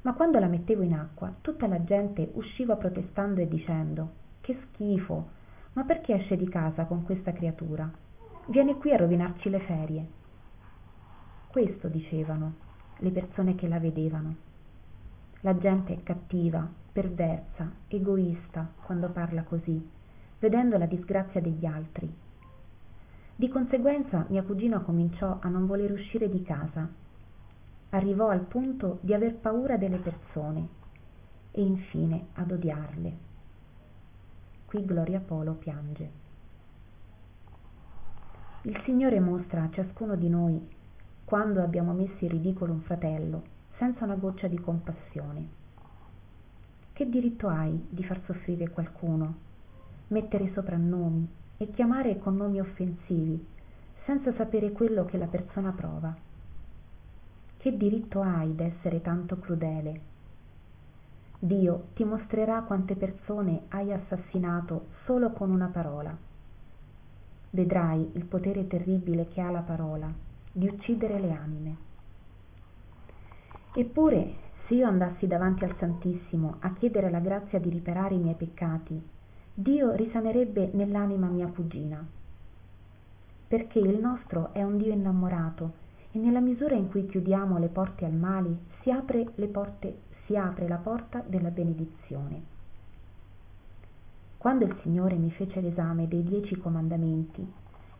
Ma 0.01 0.13
quando 0.13 0.39
la 0.39 0.47
mettevo 0.47 0.83
in 0.83 0.93
acqua, 0.93 1.33
tutta 1.41 1.67
la 1.67 1.83
gente 1.83 2.29
usciva 2.33 2.75
protestando 2.75 3.41
e 3.41 3.47
dicendo 3.47 4.11
Che 4.41 4.57
schifo! 4.65 5.29
Ma 5.73 5.83
perché 5.83 6.13
esce 6.13 6.37
di 6.37 6.47
casa 6.47 6.85
con 6.85 7.03
questa 7.03 7.33
creatura? 7.33 7.91
Viene 8.45 8.77
qui 8.77 8.93
a 8.93 8.97
rovinarci 8.97 9.49
le 9.49 9.59
ferie. 9.59 10.07
Questo 11.47 11.87
dicevano 11.87 12.53
le 12.99 13.09
persone 13.09 13.55
che 13.55 13.67
la 13.67 13.79
vedevano. 13.79 14.35
La 15.41 15.57
gente 15.57 15.93
è 15.93 16.03
cattiva, 16.03 16.65
perversa, 16.91 17.69
egoista 17.87 18.71
quando 18.83 19.09
parla 19.09 19.43
così, 19.43 19.94
vedendo 20.39 20.77
la 20.77 20.85
disgrazia 20.85 21.41
degli 21.41 21.65
altri. 21.65 22.13
Di 23.37 23.49
conseguenza 23.49 24.25
mia 24.29 24.43
cugina 24.43 24.79
cominciò 24.79 25.39
a 25.41 25.49
non 25.49 25.65
voler 25.65 25.91
uscire 25.91 26.29
di 26.29 26.41
casa. 26.41 26.87
Arrivò 27.89 28.29
al 28.29 28.45
punto 28.45 28.99
di 29.01 29.13
aver 29.13 29.35
paura 29.35 29.77
delle 29.77 29.97
persone 29.97 30.67
e 31.51 31.61
infine 31.61 32.27
ad 32.33 32.51
odiarle. 32.51 33.17
Qui 34.65 34.85
Gloria 34.85 35.19
Polo 35.19 35.53
piange. 35.53 36.23
Il 38.63 38.81
Signore 38.83 39.19
mostra 39.19 39.63
a 39.63 39.69
ciascuno 39.71 40.15
di 40.15 40.27
noi 40.27 40.59
quando 41.23 41.61
abbiamo 41.61 41.93
messo 41.93 42.23
in 42.23 42.29
ridicolo 42.29 42.73
un 42.73 42.81
fratello 42.81 43.43
senza 43.77 44.05
una 44.05 44.15
goccia 44.15 44.47
di 44.47 44.59
compassione. 44.59 45.47
Che 46.93 47.09
diritto 47.09 47.47
hai 47.47 47.85
di 47.89 48.03
far 48.03 48.21
soffrire 48.25 48.69
qualcuno, 48.69 49.35
mettere 50.07 50.51
soprannomi 50.53 51.27
e 51.57 51.71
chiamare 51.71 52.19
con 52.19 52.35
nomi 52.35 52.59
offensivi 52.59 53.45
senza 54.05 54.33
sapere 54.33 54.71
quello 54.71 55.05
che 55.05 55.17
la 55.17 55.27
persona 55.27 55.71
prova? 55.71 56.15
Che 57.57 57.77
diritto 57.77 58.21
hai 58.21 58.53
d'essere 58.55 59.01
tanto 59.01 59.37
crudele? 59.37 60.01
Dio 61.39 61.87
ti 61.93 62.03
mostrerà 62.03 62.61
quante 62.61 62.95
persone 62.95 63.63
hai 63.69 63.91
assassinato 63.91 64.87
solo 65.05 65.31
con 65.31 65.49
una 65.49 65.67
parola 65.67 66.33
vedrai 67.55 68.11
il 68.15 68.25
potere 68.25 68.67
terribile 68.67 69.29
che 69.29 69.39
ha 69.39 69.49
la 69.49 69.61
parola 69.61 70.13
di 70.51 70.67
uccidere 70.67 71.19
le 71.19 71.31
anime. 71.31 71.75
Eppure, 73.73 74.33
se 74.67 74.75
io 74.75 74.87
andassi 74.87 75.25
davanti 75.25 75.63
al 75.63 75.75
Santissimo 75.79 76.57
a 76.59 76.73
chiedere 76.73 77.09
la 77.09 77.19
grazia 77.19 77.59
di 77.59 77.69
riparare 77.69 78.15
i 78.15 78.19
miei 78.19 78.35
peccati, 78.35 79.01
Dio 79.57 79.95
risanerebbe 79.95 80.71
nell'anima 80.73 81.27
mia 81.27 81.47
cugina. 81.47 82.05
Perché 83.47 83.79
il 83.79 83.97
nostro 83.99 84.51
è 84.51 84.61
un 84.61 84.75
Dio 84.75 84.91
innamorato 84.91 85.71
e 86.11 86.19
nella 86.19 86.41
misura 86.41 86.75
in 86.75 86.89
cui 86.89 87.05
chiudiamo 87.05 87.57
le 87.57 87.69
porte 87.69 88.03
al 88.03 88.11
male 88.11 88.57
si 88.81 88.91
apre, 88.91 89.23
porte, 89.49 89.99
si 90.25 90.35
apre 90.35 90.67
la 90.67 90.75
porta 90.75 91.23
della 91.25 91.51
benedizione. 91.51 92.41
Quando 94.37 94.65
il 94.65 94.77
Signore 94.81 95.15
mi 95.15 95.31
fece 95.31 95.61
l'esame 95.61 96.09
dei 96.09 96.23
dieci 96.23 96.57
comandamenti, 96.57 97.49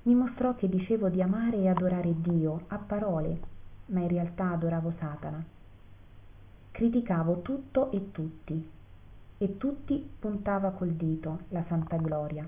mi 0.04 0.14
mostrò 0.14 0.56
che 0.56 0.68
dicevo 0.68 1.08
di 1.08 1.22
amare 1.22 1.56
e 1.56 1.70
adorare 1.70 2.14
Dio 2.20 2.64
a 2.68 2.78
parole, 2.80 3.40
ma 3.88 4.02
in 4.02 4.10
realtà 4.10 4.52
adoravo 4.52 4.94
Satana. 5.00 5.42
Criticavo 6.72 7.42
tutto 7.42 7.92
e 7.92 8.12
tutti, 8.12 8.70
e 9.38 9.58
tutti 9.58 10.10
puntava 10.20 10.72
col 10.72 10.92
dito 10.92 11.40
la 11.50 11.64
santa 11.68 11.98
gloria. 11.98 12.48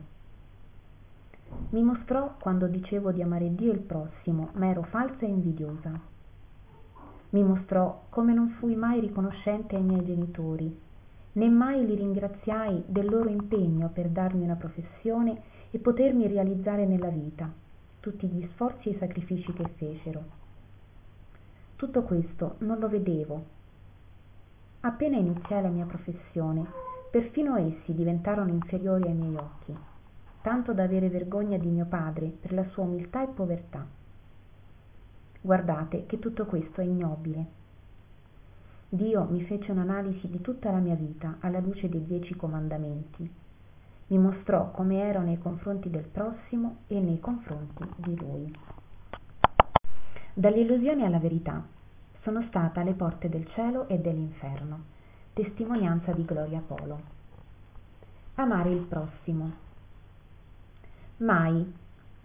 Mi 1.70 1.82
mostrò 1.82 2.36
quando 2.40 2.68
dicevo 2.68 3.12
di 3.12 3.22
amare 3.22 3.56
Dio 3.56 3.72
il 3.72 3.80
prossimo, 3.80 4.50
ma 4.54 4.68
ero 4.68 4.84
falsa 4.84 5.26
e 5.26 5.30
invidiosa. 5.30 6.00
Mi 7.30 7.44
mostrò 7.44 8.06
come 8.10 8.34
non 8.34 8.50
fui 8.60 8.76
mai 8.76 9.00
riconoscente 9.00 9.76
ai 9.76 9.84
miei 9.84 10.06
genitori 10.06 10.86
né 11.38 11.50
mai 11.50 11.86
li 11.86 11.96
ringraziai 11.96 12.84
del 12.88 13.06
loro 13.06 13.30
impegno 13.30 13.90
per 13.90 14.10
darmi 14.10 14.44
una 14.44 14.56
professione 14.56 15.42
e 15.70 15.78
potermi 15.78 16.28
realizzare 16.28 16.86
nella 16.86 17.10
vita, 17.10 17.52
tutti 18.00 18.28
gli 18.28 18.48
sforzi 18.54 18.90
e 18.90 18.92
i 18.94 18.98
sacrifici 18.98 19.54
che 19.54 19.68
fecero. 19.76 20.24
Tutto 21.76 22.02
questo 22.02 22.56
non 22.60 22.80
lo 22.80 22.90
vedevo. 22.90 23.56
Appena 24.88 25.18
iniziai 25.18 25.62
la 25.62 25.68
mia 25.68 25.84
professione, 25.84 26.66
perfino 27.12 27.58
essi 27.58 27.94
diventarono 27.94 28.52
inferiori 28.52 29.04
ai 29.10 29.16
miei 29.16 29.36
occhi, 29.36 29.76
tanto 30.42 30.72
da 30.72 30.84
avere 30.84 31.10
vergogna 31.10 31.58
di 31.58 31.68
mio 31.68 31.84
padre 31.84 32.28
per 32.28 32.54
la 32.54 32.64
sua 32.70 32.84
umiltà 32.84 33.22
e 33.22 33.28
povertà. 33.28 33.86
Guardate 35.42 36.06
che 36.06 36.20
tutto 36.20 36.46
questo 36.46 36.80
è 36.80 36.86
ignobile. 36.86 37.46
Dio 38.88 39.26
mi 39.30 39.44
fece 39.44 39.74
un'analisi 39.74 40.30
di 40.30 40.40
tutta 40.40 40.72
la 40.72 40.80
mia 40.80 40.96
vita 40.96 41.36
alla 41.42 41.60
luce 41.60 41.90
dei 41.90 42.06
dieci 42.06 42.34
comandamenti. 42.38 43.30
Mi 44.08 44.18
mostrò 44.18 44.72
come 44.72 45.02
ero 45.02 45.22
nei 45.22 45.38
confronti 45.38 45.90
del 45.90 46.08
prossimo 46.08 46.78
e 46.88 46.98
nei 47.02 47.20
confronti 47.20 47.86
di 47.98 48.16
Lui. 48.16 48.58
Dall'illusione 50.34 51.06
alla 51.06 51.20
verità 51.20 51.76
sono 52.28 52.44
stata 52.50 52.82
alle 52.82 52.92
porte 52.92 53.30
del 53.30 53.48
cielo 53.54 53.88
e 53.88 54.00
dell'inferno 54.00 54.84
testimonianza 55.32 56.12
di 56.12 56.26
Gloria 56.26 56.60
Polo. 56.60 57.00
Amare 58.36 58.70
il 58.72 58.82
prossimo. 58.82 59.50
Mai, 61.20 61.74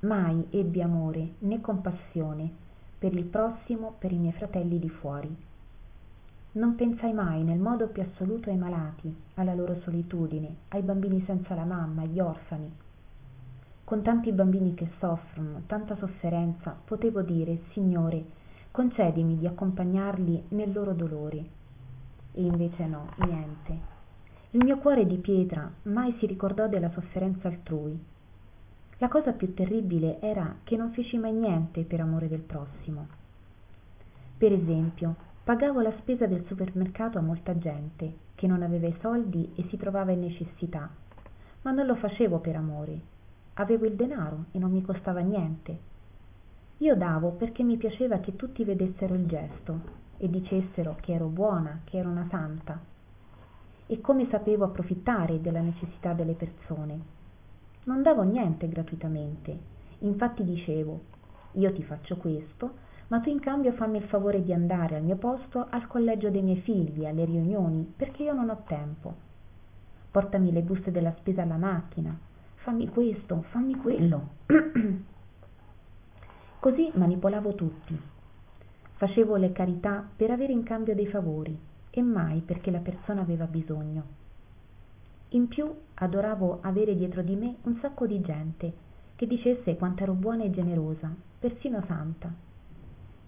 mai 0.00 0.48
ebbi 0.50 0.82
amore 0.82 1.34
né 1.38 1.60
compassione 1.60 2.50
per 2.98 3.14
il 3.14 3.26
prossimo, 3.26 3.94
per 3.96 4.10
i 4.10 4.16
miei 4.16 4.32
fratelli 4.32 4.80
di 4.80 4.88
fuori. 4.88 5.32
Non 6.54 6.74
pensai 6.74 7.12
mai 7.12 7.44
nel 7.44 7.60
modo 7.60 7.86
più 7.86 8.02
assoluto 8.02 8.50
ai 8.50 8.56
malati, 8.56 9.14
alla 9.34 9.54
loro 9.54 9.78
solitudine, 9.82 10.56
ai 10.70 10.82
bambini 10.82 11.22
senza 11.26 11.54
la 11.54 11.64
mamma, 11.64 12.02
agli 12.02 12.18
orfani. 12.18 12.74
Con 13.84 14.02
tanti 14.02 14.32
bambini 14.32 14.74
che 14.74 14.90
soffrono, 14.98 15.62
tanta 15.66 15.94
sofferenza, 15.94 16.76
potevo 16.84 17.22
dire, 17.22 17.60
Signore, 17.70 18.40
concedimi 18.72 19.38
di 19.38 19.46
accompagnarli 19.46 20.44
nel 20.48 20.72
loro 20.72 20.94
dolore 20.94 21.60
e 22.32 22.42
invece 22.42 22.86
no, 22.86 23.10
niente. 23.16 23.90
Il 24.50 24.64
mio 24.64 24.78
cuore 24.78 25.06
di 25.06 25.16
pietra 25.16 25.70
mai 25.84 26.16
si 26.18 26.26
ricordò 26.26 26.66
della 26.66 26.90
sofferenza 26.90 27.48
altrui. 27.48 27.98
La 28.98 29.08
cosa 29.08 29.32
più 29.32 29.52
terribile 29.52 30.20
era 30.20 30.56
che 30.64 30.76
non 30.76 30.92
feci 30.92 31.18
mai 31.18 31.32
niente 31.32 31.84
per 31.84 32.00
amore 32.00 32.28
del 32.28 32.40
prossimo. 32.40 33.06
Per 34.38 34.52
esempio, 34.52 35.16
pagavo 35.44 35.80
la 35.80 35.92
spesa 36.00 36.26
del 36.26 36.44
supermercato 36.46 37.18
a 37.18 37.22
molta 37.22 37.56
gente 37.58 38.30
che 38.34 38.46
non 38.46 38.62
aveva 38.62 38.86
i 38.86 38.96
soldi 39.00 39.52
e 39.54 39.66
si 39.68 39.76
trovava 39.76 40.12
in 40.12 40.20
necessità, 40.20 40.88
ma 41.62 41.70
non 41.70 41.86
lo 41.86 41.96
facevo 41.96 42.38
per 42.38 42.56
amore. 42.56 43.00
Avevo 43.54 43.84
il 43.84 43.94
denaro 43.94 44.46
e 44.52 44.58
non 44.58 44.70
mi 44.70 44.82
costava 44.82 45.20
niente. 45.20 45.90
Io 46.82 46.96
davo 46.96 47.30
perché 47.30 47.62
mi 47.62 47.76
piaceva 47.76 48.18
che 48.18 48.34
tutti 48.34 48.64
vedessero 48.64 49.14
il 49.14 49.24
gesto 49.26 49.80
e 50.16 50.28
dicessero 50.28 50.96
che 51.00 51.12
ero 51.12 51.26
buona, 51.26 51.82
che 51.84 51.98
ero 51.98 52.08
una 52.08 52.26
santa. 52.28 52.76
E 53.86 54.00
come 54.00 54.26
sapevo 54.30 54.64
approfittare 54.64 55.40
della 55.40 55.60
necessità 55.60 56.12
delle 56.12 56.32
persone. 56.32 57.00
Non 57.84 58.02
davo 58.02 58.22
niente 58.22 58.68
gratuitamente, 58.68 59.56
infatti 60.00 60.42
dicevo, 60.42 61.02
io 61.52 61.72
ti 61.72 61.84
faccio 61.84 62.16
questo, 62.16 62.72
ma 63.08 63.20
tu 63.20 63.28
in 63.28 63.38
cambio 63.38 63.70
fammi 63.74 63.98
il 63.98 64.08
favore 64.08 64.42
di 64.42 64.52
andare 64.52 64.96
al 64.96 65.04
mio 65.04 65.16
posto 65.16 65.68
al 65.70 65.86
collegio 65.86 66.30
dei 66.30 66.42
miei 66.42 66.62
figli, 66.62 67.06
alle 67.06 67.24
riunioni, 67.24 67.92
perché 67.96 68.24
io 68.24 68.32
non 68.32 68.50
ho 68.50 68.60
tempo. 68.66 69.14
Portami 70.10 70.50
le 70.50 70.62
buste 70.62 70.90
della 70.90 71.14
spesa 71.18 71.42
alla 71.42 71.56
macchina, 71.56 72.18
fammi 72.56 72.88
questo, 72.88 73.42
fammi 73.50 73.76
quello. 73.76 74.30
Così 76.62 76.92
manipolavo 76.94 77.56
tutti 77.56 77.98
facevo 78.92 79.34
le 79.34 79.50
carità 79.50 80.08
per 80.14 80.30
avere 80.30 80.52
in 80.52 80.62
cambio 80.62 80.94
dei 80.94 81.08
favori 81.08 81.58
e 81.90 82.02
mai 82.02 82.40
perché 82.40 82.70
la 82.70 82.78
persona 82.78 83.20
aveva 83.20 83.46
bisogno. 83.46 84.04
In 85.30 85.48
più 85.48 85.68
adoravo 85.94 86.60
avere 86.60 86.94
dietro 86.94 87.22
di 87.22 87.34
me 87.34 87.56
un 87.64 87.78
sacco 87.80 88.06
di 88.06 88.20
gente 88.20 88.72
che 89.16 89.26
dicesse 89.26 89.74
quanto 89.74 90.04
ero 90.04 90.12
buona 90.12 90.44
e 90.44 90.52
generosa, 90.52 91.12
persino 91.40 91.82
santa. 91.88 92.32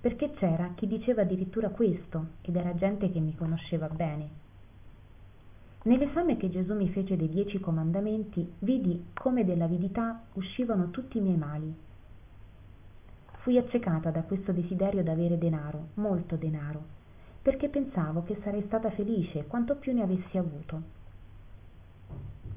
Perché 0.01 0.31
c'era 0.35 0.71
chi 0.77 0.87
diceva 0.87 1.23
addirittura 1.23 1.71
questo 1.71 2.27
ed 2.41 2.55
era 2.55 2.73
gente 2.77 3.11
che 3.11 3.19
mi 3.19 3.35
conosceva 3.35 3.89
bene. 3.89 4.29
Nell'esame 5.83 6.37
che 6.37 6.51
Gesù 6.51 6.77
mi 6.77 6.89
fece 6.89 7.17
dei 7.17 7.29
dieci 7.29 7.59
comandamenti 7.59 8.49
vidi 8.61 9.07
come 9.13 9.45
dell'avidità 9.45 10.23
uscivano 10.35 10.91
tutti 10.91 11.19
i 11.19 11.21
miei 11.21 11.37
mali 11.37 11.75
Fui 13.45 13.59
accecata 13.59 14.09
da 14.09 14.23
questo 14.23 14.53
desiderio 14.53 15.03
d'avere 15.03 15.37
denaro, 15.37 15.89
molto 15.97 16.35
denaro, 16.35 16.83
perché 17.43 17.69
pensavo 17.69 18.23
che 18.23 18.41
sarei 18.43 18.63
stata 18.63 18.91
felice 18.93 19.45
quanto 19.47 19.77
più 19.77 19.93
ne 19.93 20.03
avessi 20.03 20.39
avuto. 20.39 20.81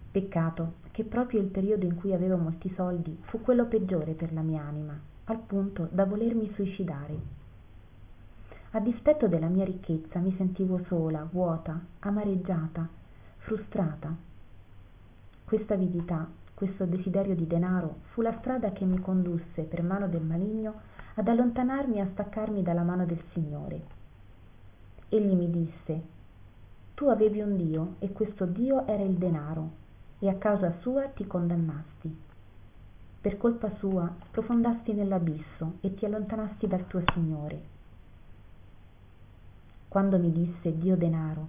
Peccato 0.10 0.76
che 0.92 1.04
proprio 1.04 1.42
il 1.42 1.48
periodo 1.48 1.84
in 1.84 1.96
cui 1.96 2.14
avevo 2.14 2.38
molti 2.38 2.72
soldi 2.74 3.18
fu 3.24 3.42
quello 3.42 3.66
peggiore 3.66 4.14
per 4.14 4.32
la 4.32 4.40
mia 4.40 4.64
anima, 4.64 4.98
al 5.26 5.40
punto 5.40 5.90
da 5.92 6.06
volermi 6.06 6.50
suicidare. 6.54 7.20
A 8.72 8.80
dispetto 8.80 9.28
della 9.28 9.50
mia 9.50 9.66
ricchezza 9.66 10.20
mi 10.20 10.34
sentivo 10.38 10.82
sola, 10.88 11.28
vuota, 11.30 11.82
amareggiata, 12.00 12.88
frustrata. 13.40 14.16
Questa 15.44 15.74
avidità 15.74 16.30
questo 16.58 16.86
desiderio 16.86 17.36
di 17.36 17.46
denaro 17.46 17.98
fu 18.14 18.24
la 18.24 18.36
strada 18.40 18.72
che 18.72 18.84
mi 18.84 19.00
condusse 19.00 19.62
per 19.62 19.84
mano 19.84 20.08
del 20.08 20.24
maligno 20.24 20.82
ad 21.14 21.28
allontanarmi 21.28 21.98
e 21.98 22.00
a 22.00 22.10
staccarmi 22.14 22.64
dalla 22.64 22.82
mano 22.82 23.06
del 23.06 23.22
Signore. 23.32 23.80
Egli 25.08 25.36
mi 25.36 25.52
disse, 25.52 26.02
tu 26.96 27.10
avevi 27.10 27.42
un 27.42 27.56
Dio 27.58 27.94
e 28.00 28.12
questo 28.12 28.46
Dio 28.46 28.88
era 28.88 29.04
il 29.04 29.14
denaro 29.14 29.70
e 30.18 30.30
a 30.30 30.34
causa 30.38 30.74
sua 30.82 31.04
ti 31.10 31.28
condannasti. 31.28 32.18
Per 33.22 33.38
colpa 33.38 33.70
sua 33.78 34.12
sprofondasti 34.26 34.94
nell'abisso 34.94 35.74
e 35.82 35.94
ti 35.94 36.06
allontanasti 36.06 36.66
dal 36.66 36.88
tuo 36.88 37.04
Signore. 37.14 37.62
Quando 39.88 40.18
mi 40.18 40.32
disse 40.32 40.76
Dio 40.76 40.98
denaro, 40.98 41.48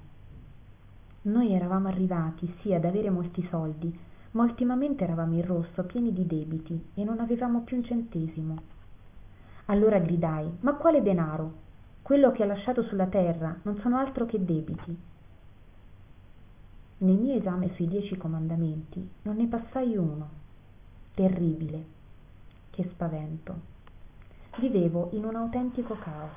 noi 1.22 1.54
eravamo 1.54 1.88
arrivati 1.88 2.54
sì 2.60 2.74
ad 2.74 2.84
avere 2.84 3.08
molti 3.08 3.46
soldi, 3.48 4.06
ma 4.38 4.44
ultimamente 4.44 5.02
eravamo 5.02 5.34
in 5.34 5.44
rosso 5.44 5.82
pieni 5.82 6.12
di 6.12 6.24
debiti 6.24 6.90
e 6.94 7.02
non 7.02 7.18
avevamo 7.18 7.62
più 7.62 7.76
un 7.76 7.82
centesimo. 7.82 8.56
Allora 9.64 9.98
gridai 9.98 10.48
ma 10.60 10.74
quale 10.74 11.02
denaro? 11.02 11.66
Quello 12.02 12.30
che 12.30 12.44
ha 12.44 12.46
lasciato 12.46 12.84
sulla 12.84 13.08
terra 13.08 13.58
non 13.62 13.80
sono 13.80 13.98
altro 13.98 14.26
che 14.26 14.42
debiti. 14.42 14.96
Nel 16.98 17.16
mio 17.16 17.34
esame 17.34 17.74
sui 17.74 17.88
dieci 17.88 18.16
comandamenti 18.16 19.10
non 19.22 19.36
ne 19.36 19.48
passai 19.48 19.96
uno. 19.96 20.28
Terribile. 21.14 21.84
Che 22.70 22.88
spavento. 22.92 23.54
Vivevo 24.58 25.08
in 25.14 25.24
un 25.24 25.34
autentico 25.34 25.96
caos. 25.96 26.30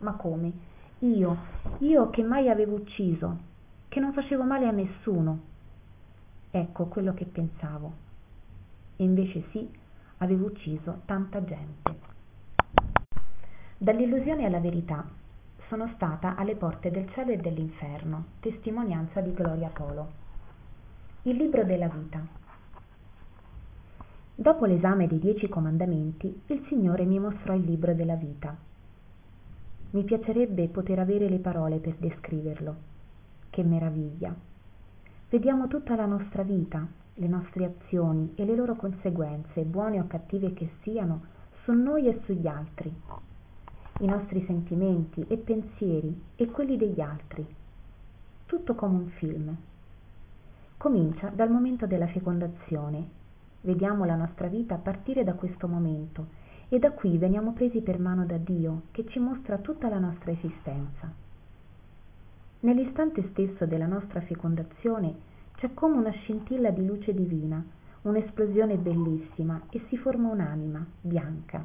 Ma 0.00 0.12
come? 0.12 0.52
Io 0.98 1.36
io 1.78 2.10
che 2.10 2.22
mai 2.22 2.50
avevo 2.50 2.74
ucciso 2.74 3.38
che 3.88 3.98
non 3.98 4.12
facevo 4.12 4.42
male 4.42 4.66
a 4.66 4.72
nessuno 4.72 5.56
ecco 6.50 6.86
quello 6.86 7.14
che 7.14 7.24
pensavo. 7.24 7.92
E 8.96 9.04
invece 9.04 9.44
sì 9.50 9.68
avevo 10.18 10.46
ucciso 10.46 11.02
tanta 11.04 11.44
gente. 11.44 11.96
Dall'illusione 13.76 14.44
alla 14.44 14.58
verità 14.58 15.06
sono 15.68 15.90
stata 15.94 16.34
alle 16.34 16.56
porte 16.56 16.90
del 16.90 17.08
cielo 17.12 17.30
e 17.30 17.36
dell'inferno 17.36 18.24
testimonianza 18.40 19.20
di 19.20 19.32
Gloria 19.32 19.68
Polo. 19.68 20.10
Il 21.22 21.36
libro 21.36 21.62
della 21.64 21.88
vita. 21.88 22.20
Dopo 24.34 24.64
l'esame 24.64 25.06
dei 25.06 25.18
dieci 25.18 25.48
comandamenti 25.48 26.42
il 26.46 26.64
Signore 26.68 27.04
mi 27.04 27.18
mostrò 27.18 27.54
il 27.54 27.64
libro 27.64 27.92
della 27.94 28.14
vita. 28.14 28.56
Mi 29.90 30.04
piacerebbe 30.04 30.68
poter 30.68 30.98
avere 30.98 31.28
le 31.28 31.38
parole 31.38 31.78
per 31.78 31.94
descriverlo. 31.96 32.76
Che 33.50 33.62
meraviglia 33.62 34.34
vediamo 35.30 35.68
tutta 35.68 35.94
la 35.94 36.06
nostra 36.06 36.42
vita, 36.42 36.86
le 37.14 37.26
nostre 37.26 37.64
azioni 37.64 38.32
e 38.34 38.44
le 38.44 38.54
loro 38.54 38.76
conseguenze, 38.76 39.62
buone 39.62 40.00
o 40.00 40.06
cattive 40.06 40.54
che 40.54 40.70
siano, 40.82 41.22
su 41.64 41.72
noi 41.72 42.08
e 42.08 42.20
sugli 42.24 42.46
altri, 42.46 42.94
i 44.00 44.06
nostri 44.06 44.42
sentimenti 44.46 45.24
e 45.28 45.36
pensieri 45.36 46.22
e 46.36 46.46
quelli 46.46 46.76
degli 46.76 47.00
altri, 47.00 47.46
tutto 48.46 48.74
come 48.74 48.96
un 48.96 49.08
film. 49.08 49.56
Comincia 50.78 51.28
dal 51.28 51.50
momento 51.50 51.86
della 51.86 52.06
fecondazione. 52.06 53.16
Vediamo 53.60 54.04
la 54.04 54.14
nostra 54.14 54.46
vita 54.46 54.76
a 54.76 54.78
partire 54.78 55.24
da 55.24 55.34
questo 55.34 55.66
momento 55.66 56.28
e 56.68 56.78
da 56.78 56.92
qui 56.92 57.18
veniamo 57.18 57.52
presi 57.52 57.80
per 57.80 57.98
mano 57.98 58.24
da 58.24 58.36
Dio 58.36 58.82
che 58.92 59.04
ci 59.08 59.18
mostra 59.18 59.58
tutta 59.58 59.88
la 59.88 59.98
nostra 59.98 60.30
esistenza. 60.30 61.27
Nell'istante 62.60 63.28
stesso 63.30 63.66
della 63.66 63.86
nostra 63.86 64.20
fecondazione 64.22 65.14
c'è 65.58 65.72
come 65.74 65.96
una 65.96 66.10
scintilla 66.10 66.70
di 66.70 66.84
luce 66.84 67.14
divina, 67.14 67.64
un'esplosione 68.02 68.76
bellissima 68.76 69.60
e 69.70 69.84
si 69.88 69.96
forma 69.96 70.28
un'anima 70.30 70.84
bianca. 71.00 71.64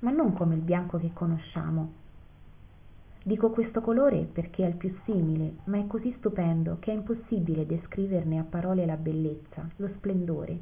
Ma 0.00 0.10
non 0.10 0.34
come 0.34 0.54
il 0.54 0.60
bianco 0.60 0.98
che 0.98 1.10
conosciamo. 1.12 1.92
Dico 3.24 3.50
questo 3.50 3.80
colore 3.80 4.28
perché 4.32 4.64
è 4.64 4.68
il 4.68 4.76
più 4.76 4.94
simile, 5.04 5.54
ma 5.64 5.78
è 5.78 5.86
così 5.88 6.14
stupendo 6.18 6.76
che 6.78 6.92
è 6.92 6.94
impossibile 6.94 7.66
descriverne 7.66 8.38
a 8.38 8.44
parole 8.44 8.86
la 8.86 8.96
bellezza, 8.96 9.68
lo 9.76 9.88
splendore. 9.96 10.58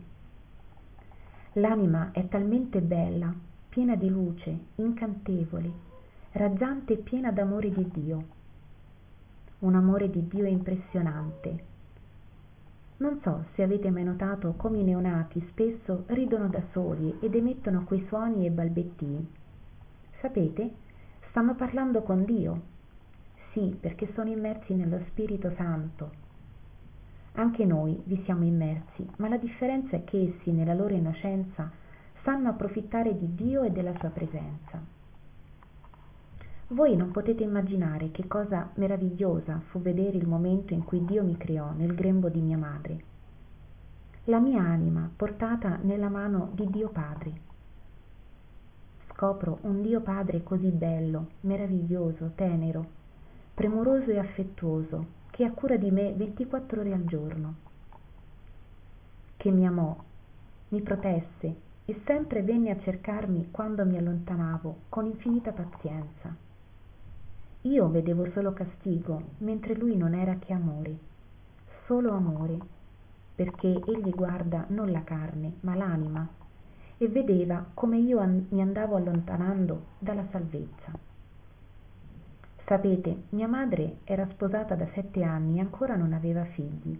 L'anima 1.54 2.10
è 2.12 2.26
talmente 2.28 2.80
bella, 2.80 3.34
piena 3.68 3.96
di 3.96 4.08
luce, 4.08 4.58
incantevole, 4.76 5.72
raggiante 6.32 6.94
e 6.94 6.98
piena 6.98 7.30
d'amore 7.32 7.70
di 7.70 7.90
Dio. 7.92 8.38
Un 9.60 9.74
amore 9.74 10.08
di 10.10 10.26
Dio 10.26 10.46
impressionante. 10.46 11.64
Non 12.96 13.20
so 13.22 13.44
se 13.54 13.62
avete 13.62 13.90
mai 13.90 14.04
notato 14.04 14.54
come 14.56 14.78
i 14.78 14.82
neonati 14.82 15.46
spesso 15.50 16.04
ridono 16.06 16.48
da 16.48 16.62
soli 16.72 17.18
ed 17.20 17.34
emettono 17.34 17.84
quei 17.84 18.02
suoni 18.08 18.46
e 18.46 18.50
balbettii. 18.50 19.28
Sapete? 20.20 20.70
Stanno 21.28 21.54
parlando 21.56 22.00
con 22.00 22.24
Dio. 22.24 22.62
Sì, 23.52 23.76
perché 23.78 24.10
sono 24.14 24.30
immersi 24.30 24.74
nello 24.74 25.00
Spirito 25.08 25.52
Santo. 25.56 26.10
Anche 27.32 27.66
noi 27.66 28.00
vi 28.04 28.22
siamo 28.24 28.44
immersi, 28.44 29.06
ma 29.18 29.28
la 29.28 29.36
differenza 29.36 29.96
è 29.96 30.04
che 30.04 30.34
essi, 30.34 30.52
nella 30.52 30.74
loro 30.74 30.94
innocenza, 30.94 31.70
sanno 32.22 32.48
approfittare 32.48 33.16
di 33.16 33.34
Dio 33.34 33.62
e 33.62 33.70
della 33.70 33.92
sua 33.98 34.08
presenza. 34.08 34.99
Voi 36.72 36.96
non 36.96 37.10
potete 37.10 37.44
immaginare 37.44 38.10
che 38.10 38.26
cosa 38.26 38.70
meravigliosa 38.74 39.60
fu 39.70 39.80
vedere 39.80 40.16
il 40.16 40.26
momento 40.26 40.72
in 40.72 40.84
cui 40.84 41.04
Dio 41.04 41.22
mi 41.22 41.36
creò 41.36 41.72
nel 41.72 41.94
grembo 41.94 42.28
di 42.28 42.40
mia 42.40 42.58
madre. 42.58 43.04
La 44.24 44.38
mia 44.38 44.62
anima 44.62 45.10
portata 45.14 45.78
nella 45.82 46.08
mano 46.08 46.50
di 46.54 46.68
Dio 46.68 46.88
Padre 46.88 47.48
scopro 49.20 49.58
un 49.62 49.82
Dio 49.82 50.00
Padre 50.00 50.42
così 50.42 50.70
bello, 50.70 51.32
meraviglioso, 51.40 52.32
tenero, 52.34 52.86
premuroso 53.52 54.10
e 54.10 54.18
affettuoso, 54.18 55.18
che 55.28 55.44
ha 55.44 55.50
cura 55.50 55.76
di 55.76 55.90
me 55.90 56.14
24 56.14 56.80
ore 56.80 56.94
al 56.94 57.04
giorno, 57.04 57.54
che 59.36 59.50
mi 59.50 59.66
amò, 59.66 59.94
mi 60.68 60.80
protesse 60.80 61.54
e 61.84 62.00
sempre 62.06 62.42
venne 62.42 62.70
a 62.70 62.80
cercarmi 62.80 63.48
quando 63.50 63.84
mi 63.84 63.98
allontanavo 63.98 64.76
con 64.88 65.04
infinita 65.04 65.52
pazienza. 65.52 66.48
Io 67.62 67.88
vedevo 67.90 68.30
solo 68.30 68.52
castigo, 68.52 69.22
mentre 69.38 69.74
lui 69.74 69.96
non 69.96 70.14
era 70.14 70.36
che 70.36 70.52
amore, 70.52 70.98
solo 71.86 72.12
amore, 72.12 72.58
perché 73.34 73.68
egli 73.68 74.10
guarda 74.10 74.64
non 74.68 74.90
la 74.90 75.02
carne, 75.04 75.54
ma 75.60 75.74
l'anima 75.74 76.28
e 76.96 77.08
vedeva 77.08 77.64
come 77.72 77.96
io 77.98 78.22
mi 78.50 78.60
andavo 78.60 78.96
allontanando 78.96 79.86
dalla 79.98 80.26
salvezza. 80.30 80.92
Sapete, 82.66 83.22
mia 83.30 83.48
madre 83.48 83.98
era 84.04 84.28
sposata 84.30 84.74
da 84.74 84.86
sette 84.92 85.22
anni 85.22 85.56
e 85.56 85.60
ancora 85.60 85.96
non 85.96 86.12
aveva 86.12 86.44
figli. 86.44 86.98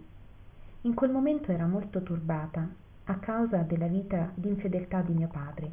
In 0.81 0.93
quel 0.95 1.11
momento 1.11 1.51
era 1.51 1.67
molto 1.67 2.01
turbata 2.01 2.67
a 3.05 3.15
causa 3.19 3.57
della 3.59 3.87
vita 3.87 4.31
di 4.33 4.49
infedeltà 4.49 5.01
di 5.01 5.13
mio 5.13 5.27
padre. 5.27 5.71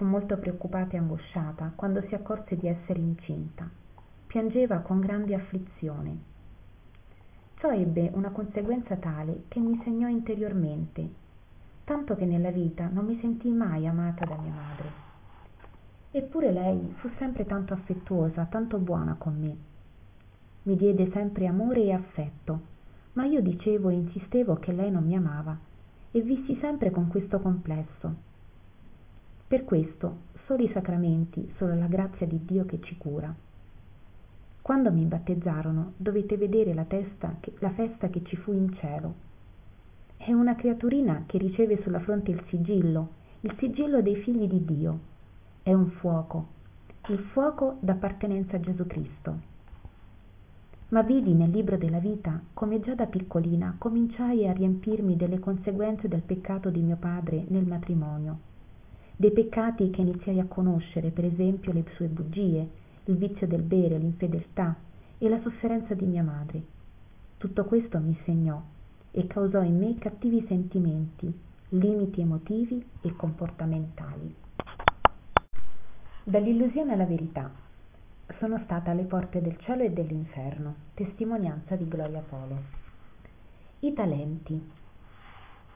Fu 0.00 0.06
molto 0.06 0.38
preoccupata 0.38 0.94
e 0.94 0.96
angosciata 0.96 1.72
quando 1.76 2.00
si 2.08 2.14
accorse 2.14 2.56
di 2.56 2.66
essere 2.66 2.98
incinta. 3.00 3.68
Piangeva 4.26 4.78
con 4.78 4.98
grande 4.98 5.34
afflizione. 5.34 6.18
Ciò 7.56 7.70
ebbe 7.70 8.08
una 8.14 8.30
conseguenza 8.30 8.96
tale 8.96 9.42
che 9.48 9.60
mi 9.60 9.78
segnò 9.84 10.08
interiormente 10.08 11.06
tanto 11.84 12.16
che 12.16 12.24
nella 12.24 12.50
vita 12.50 12.88
non 12.90 13.04
mi 13.04 13.18
sentii 13.20 13.52
mai 13.52 13.86
amata 13.86 14.24
da 14.24 14.38
mia 14.38 14.54
madre. 14.54 14.90
Eppure 16.12 16.50
lei 16.50 16.94
fu 16.96 17.10
sempre 17.18 17.44
tanto 17.44 17.74
affettuosa, 17.74 18.46
tanto 18.46 18.78
buona 18.78 19.16
con 19.18 19.38
me. 19.38 19.54
Mi 20.62 20.76
diede 20.76 21.10
sempre 21.10 21.46
amore 21.46 21.82
e 21.82 21.92
affetto, 21.92 22.60
ma 23.12 23.26
io 23.26 23.42
dicevo 23.42 23.90
e 23.90 23.96
insistevo 23.96 24.54
che 24.54 24.72
lei 24.72 24.90
non 24.90 25.04
mi 25.04 25.14
amava 25.14 25.58
e 26.10 26.22
vissi 26.22 26.56
sempre 26.58 26.90
con 26.90 27.08
questo 27.08 27.38
complesso. 27.40 28.29
Per 29.50 29.64
questo, 29.64 30.18
solo 30.46 30.62
i 30.62 30.70
sacramenti, 30.72 31.52
solo 31.56 31.74
la 31.74 31.88
grazia 31.88 32.24
di 32.24 32.38
Dio 32.44 32.64
che 32.66 32.78
ci 32.82 32.96
cura. 32.96 33.34
Quando 34.62 34.92
mi 34.92 35.02
battezzarono 35.06 35.94
dovete 35.96 36.36
vedere 36.36 36.72
la, 36.72 36.84
testa, 36.84 37.34
la 37.58 37.70
festa 37.70 38.08
che 38.10 38.22
ci 38.22 38.36
fu 38.36 38.52
in 38.52 38.72
cielo 38.74 39.14
è 40.18 40.32
una 40.32 40.54
creaturina 40.54 41.24
che 41.26 41.38
riceve 41.38 41.82
sulla 41.82 41.98
fronte 41.98 42.30
il 42.30 42.40
sigillo, 42.46 43.08
il 43.40 43.52
sigillo 43.58 44.00
dei 44.02 44.22
figli 44.22 44.46
di 44.46 44.64
Dio. 44.64 44.98
È 45.64 45.72
un 45.72 45.90
fuoco, 45.98 46.46
il 47.08 47.18
fuoco 47.32 47.78
d'appartenenza 47.80 48.54
a 48.54 48.60
Gesù 48.60 48.86
Cristo. 48.86 49.36
Ma 50.90 51.02
vidi 51.02 51.34
nel 51.34 51.50
libro 51.50 51.76
della 51.76 51.98
vita 51.98 52.40
come 52.54 52.78
già 52.78 52.94
da 52.94 53.06
piccolina 53.06 53.74
cominciai 53.78 54.46
a 54.46 54.52
riempirmi 54.52 55.16
delle 55.16 55.40
conseguenze 55.40 56.06
del 56.06 56.22
peccato 56.22 56.70
di 56.70 56.82
mio 56.82 56.98
padre 57.00 57.46
nel 57.48 57.66
matrimonio, 57.66 58.48
dei 59.20 59.32
peccati 59.32 59.90
che 59.90 60.00
iniziai 60.00 60.40
a 60.40 60.46
conoscere, 60.46 61.10
per 61.10 61.26
esempio 61.26 61.74
le 61.74 61.84
sue 61.94 62.06
bugie, 62.06 62.66
il 63.04 63.16
vizio 63.18 63.46
del 63.46 63.60
bere, 63.60 63.98
l'infedeltà 63.98 64.74
e 65.18 65.28
la 65.28 65.38
sofferenza 65.42 65.92
di 65.92 66.06
mia 66.06 66.22
madre. 66.22 66.62
Tutto 67.36 67.66
questo 67.66 67.98
mi 67.98 68.18
segnò 68.24 68.58
e 69.10 69.26
causò 69.26 69.60
in 69.62 69.76
me 69.76 69.98
cattivi 69.98 70.42
sentimenti, 70.48 71.30
limiti 71.68 72.22
emotivi 72.22 72.82
e 73.02 73.14
comportamentali. 73.14 74.34
Dall'illusione 76.24 76.94
alla 76.94 77.04
verità. 77.04 77.52
Sono 78.38 78.58
stata 78.64 78.92
alle 78.92 79.04
porte 79.04 79.42
del 79.42 79.58
cielo 79.58 79.82
e 79.82 79.90
dell'inferno, 79.90 80.76
testimonianza 80.94 81.76
di 81.76 81.86
Gloria 81.86 82.22
Polo. 82.26 82.58
I 83.80 83.92
talenti. 83.92 84.70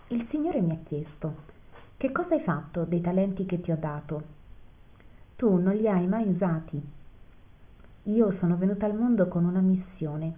Il 0.08 0.26
Signore 0.30 0.62
mi 0.62 0.70
ha 0.70 0.78
chiesto, 0.82 1.52
che 2.04 2.12
cosa 2.12 2.34
hai 2.34 2.42
fatto 2.42 2.84
dei 2.84 3.00
talenti 3.00 3.46
che 3.46 3.62
ti 3.62 3.72
ho 3.72 3.78
dato? 3.78 4.22
Tu 5.36 5.56
non 5.56 5.74
li 5.74 5.88
hai 5.88 6.06
mai 6.06 6.28
usati. 6.28 6.78
Io 8.02 8.36
sono 8.40 8.58
venuta 8.58 8.84
al 8.84 8.94
mondo 8.94 9.26
con 9.26 9.46
una 9.46 9.60
missione 9.60 10.34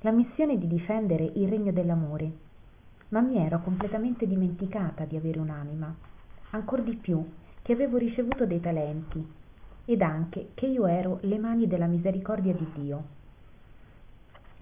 la 0.00 0.10
missione 0.10 0.58
di 0.58 0.66
difendere 0.66 1.30
il 1.36 1.48
regno 1.48 1.70
dell'amore, 1.70 2.32
ma 3.10 3.20
mi 3.20 3.36
ero 3.36 3.60
completamente 3.60 4.26
dimenticata 4.26 5.04
di 5.04 5.16
avere 5.16 5.38
un'anima, 5.38 5.94
ancor 6.50 6.82
di 6.82 6.96
più 6.96 7.24
che 7.62 7.72
avevo 7.72 7.96
ricevuto 7.96 8.44
dei 8.44 8.60
talenti 8.60 9.24
ed 9.84 10.02
anche 10.02 10.48
che 10.54 10.66
io 10.66 10.84
ero 10.88 11.18
le 11.20 11.38
mani 11.38 11.68
della 11.68 11.86
misericordia 11.86 12.54
di 12.54 12.66
Dio. 12.74 13.04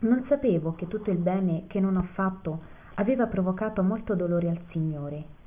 Non 0.00 0.22
sapevo 0.28 0.74
che 0.74 0.86
tutto 0.86 1.10
il 1.10 1.16
bene 1.16 1.64
che 1.66 1.80
non 1.80 1.96
ho 1.96 2.06
fatto 2.12 2.60
aveva 2.96 3.26
provocato 3.26 3.82
molto 3.82 4.14
dolore 4.14 4.50
al 4.50 4.60
Signore. 4.70 5.40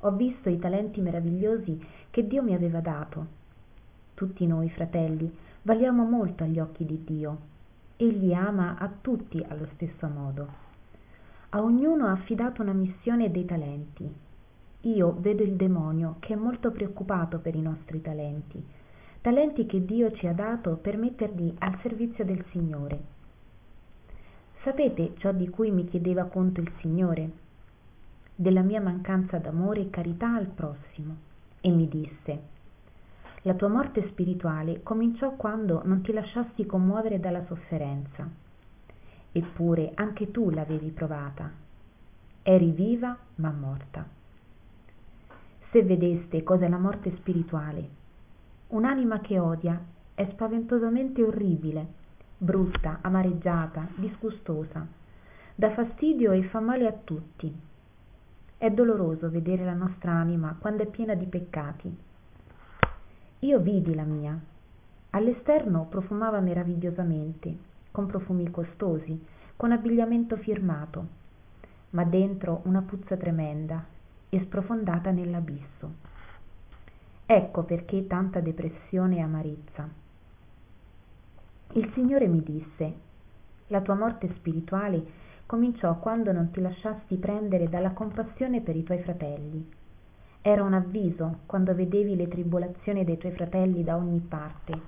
Ho 0.00 0.10
visto 0.12 0.48
i 0.48 0.58
talenti 0.58 1.00
meravigliosi 1.00 1.84
che 2.10 2.26
Dio 2.26 2.42
mi 2.42 2.54
aveva 2.54 2.80
dato. 2.80 3.26
Tutti 4.14 4.46
noi, 4.46 4.68
fratelli, 4.70 5.30
valiamo 5.62 6.04
molto 6.04 6.44
agli 6.44 6.58
occhi 6.58 6.84
di 6.84 7.04
Dio 7.04 7.56
egli 8.00 8.32
ama 8.32 8.76
a 8.78 8.88
tutti 9.00 9.44
allo 9.48 9.66
stesso 9.74 10.06
modo. 10.06 10.46
A 11.50 11.60
ognuno 11.60 12.06
ha 12.06 12.12
affidato 12.12 12.62
una 12.62 12.72
missione 12.72 13.28
dei 13.32 13.44
talenti. 13.44 14.08
Io 14.82 15.16
vedo 15.18 15.42
il 15.42 15.56
demonio 15.56 16.16
che 16.20 16.34
è 16.34 16.36
molto 16.36 16.70
preoccupato 16.70 17.40
per 17.40 17.56
i 17.56 17.60
nostri 17.60 18.00
talenti, 18.00 18.64
talenti 19.20 19.66
che 19.66 19.84
Dio 19.84 20.12
ci 20.12 20.28
ha 20.28 20.32
dato 20.32 20.76
per 20.76 20.96
metterli 20.96 21.56
al 21.58 21.76
servizio 21.82 22.24
del 22.24 22.44
Signore. 22.52 23.00
Sapete 24.62 25.14
ciò 25.16 25.32
di 25.32 25.48
cui 25.48 25.72
mi 25.72 25.84
chiedeva 25.88 26.26
conto 26.26 26.60
il 26.60 26.70
Signore? 26.80 27.46
Della 28.40 28.62
mia 28.62 28.80
mancanza 28.80 29.38
d'amore 29.38 29.80
e 29.80 29.90
carità 29.90 30.32
al 30.32 30.46
prossimo. 30.46 31.16
E 31.60 31.70
mi 31.72 31.88
disse, 31.88 32.40
la 33.42 33.54
tua 33.54 33.66
morte 33.66 34.06
spirituale 34.10 34.80
cominciò 34.84 35.32
quando 35.32 35.82
non 35.84 36.02
ti 36.02 36.12
lasciasti 36.12 36.64
commuovere 36.64 37.18
dalla 37.18 37.44
sofferenza. 37.46 38.28
Eppure 39.32 39.90
anche 39.94 40.30
tu 40.30 40.50
l'avevi 40.50 40.90
provata. 40.90 41.50
Eri 42.44 42.70
viva 42.70 43.18
ma 43.34 43.50
morta. 43.50 44.06
Se 45.72 45.82
vedeste 45.82 46.44
cos'è 46.44 46.68
la 46.68 46.78
morte 46.78 47.16
spirituale, 47.16 47.88
un'anima 48.68 49.18
che 49.18 49.40
odia 49.40 49.82
è 50.14 50.28
spaventosamente 50.30 51.24
orribile, 51.24 51.86
brutta, 52.38 53.00
amareggiata, 53.00 53.88
disgustosa, 53.96 54.86
dà 55.56 55.72
fastidio 55.72 56.30
e 56.30 56.44
fa 56.44 56.60
male 56.60 56.86
a 56.86 56.92
tutti. 56.92 57.66
È 58.58 58.68
doloroso 58.70 59.30
vedere 59.30 59.64
la 59.64 59.72
nostra 59.72 60.12
anima 60.12 60.56
quando 60.58 60.82
è 60.82 60.86
piena 60.86 61.14
di 61.14 61.26
peccati 61.26 62.06
io 63.42 63.60
vidi 63.60 63.94
la 63.94 64.02
mia 64.02 64.36
all'esterno 65.10 65.86
profumava 65.88 66.40
meravigliosamente 66.40 67.56
con 67.92 68.06
profumi 68.06 68.50
costosi, 68.50 69.24
con 69.54 69.70
abbigliamento 69.70 70.36
firmato, 70.38 71.06
ma 71.90 72.02
dentro 72.02 72.62
una 72.64 72.82
puzza 72.82 73.16
tremenda 73.16 73.84
e 74.28 74.40
sprofondata 74.40 75.12
nell'abisso. 75.12 75.94
Ecco 77.26 77.62
perché 77.62 78.08
tanta 78.08 78.40
depressione 78.40 79.18
e 79.18 79.20
amarezza. 79.20 79.88
Il 81.74 81.92
Signore 81.94 82.26
mi 82.26 82.42
disse, 82.42 82.94
la 83.68 83.80
tua 83.82 83.94
morte 83.94 84.28
spirituale 84.34 85.26
cominciò 85.48 85.98
quando 85.98 86.30
non 86.30 86.50
ti 86.50 86.60
lasciasti 86.60 87.16
prendere 87.16 87.70
dalla 87.70 87.92
compassione 87.92 88.60
per 88.60 88.76
i 88.76 88.82
tuoi 88.82 88.98
fratelli. 88.98 89.66
Era 90.42 90.62
un 90.62 90.74
avviso 90.74 91.38
quando 91.46 91.74
vedevi 91.74 92.16
le 92.16 92.28
tribolazioni 92.28 93.02
dei 93.02 93.16
tuoi 93.16 93.32
fratelli 93.32 93.82
da 93.82 93.96
ogni 93.96 94.18
parte 94.20 94.78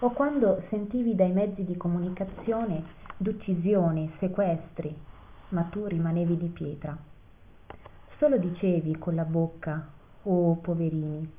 o 0.00 0.10
quando 0.10 0.64
sentivi 0.68 1.14
dai 1.14 1.30
mezzi 1.30 1.64
di 1.64 1.76
comunicazione 1.76 2.82
d'uccisioni 3.16 4.10
sequestri 4.18 4.92
ma 5.50 5.62
tu 5.70 5.86
rimanevi 5.86 6.36
di 6.36 6.48
pietra. 6.48 6.98
Solo 8.18 8.36
dicevi 8.36 8.98
con 8.98 9.14
la 9.14 9.24
bocca 9.24 9.86
oh 10.24 10.56
poverini 10.56 11.30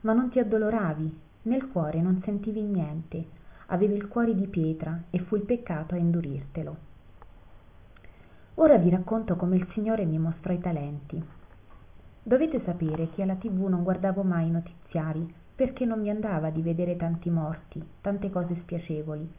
ma 0.00 0.12
non 0.12 0.28
ti 0.30 0.40
addoloravi 0.40 1.20
nel 1.42 1.68
cuore 1.68 2.00
non 2.00 2.20
sentivi 2.24 2.62
niente 2.62 3.24
avevi 3.66 3.94
il 3.94 4.08
cuore 4.08 4.34
di 4.34 4.48
pietra 4.48 5.04
e 5.08 5.20
fu 5.20 5.36
il 5.36 5.42
peccato 5.42 5.94
a 5.94 5.98
indurirtelo 5.98 6.85
ora 8.58 8.76
vi 8.78 8.90
racconto 8.90 9.36
come 9.36 9.56
il 9.56 9.66
signore 9.72 10.04
mi 10.04 10.18
mostrò 10.18 10.52
i 10.52 10.58
talenti. 10.58 11.22
Dovete 12.22 12.62
sapere 12.64 13.10
che 13.10 13.22
alla 13.22 13.34
tv 13.34 13.66
non 13.66 13.82
guardavo 13.82 14.22
mai 14.22 14.46
i 14.48 14.50
notiziari 14.50 15.32
perché 15.54 15.84
non 15.84 16.00
mi 16.00 16.10
andava 16.10 16.50
di 16.50 16.62
vedere 16.62 16.96
tanti 16.96 17.30
morti 17.30 17.82
tante 18.00 18.30
cose 18.30 18.56
spiacevoli. 18.62 19.30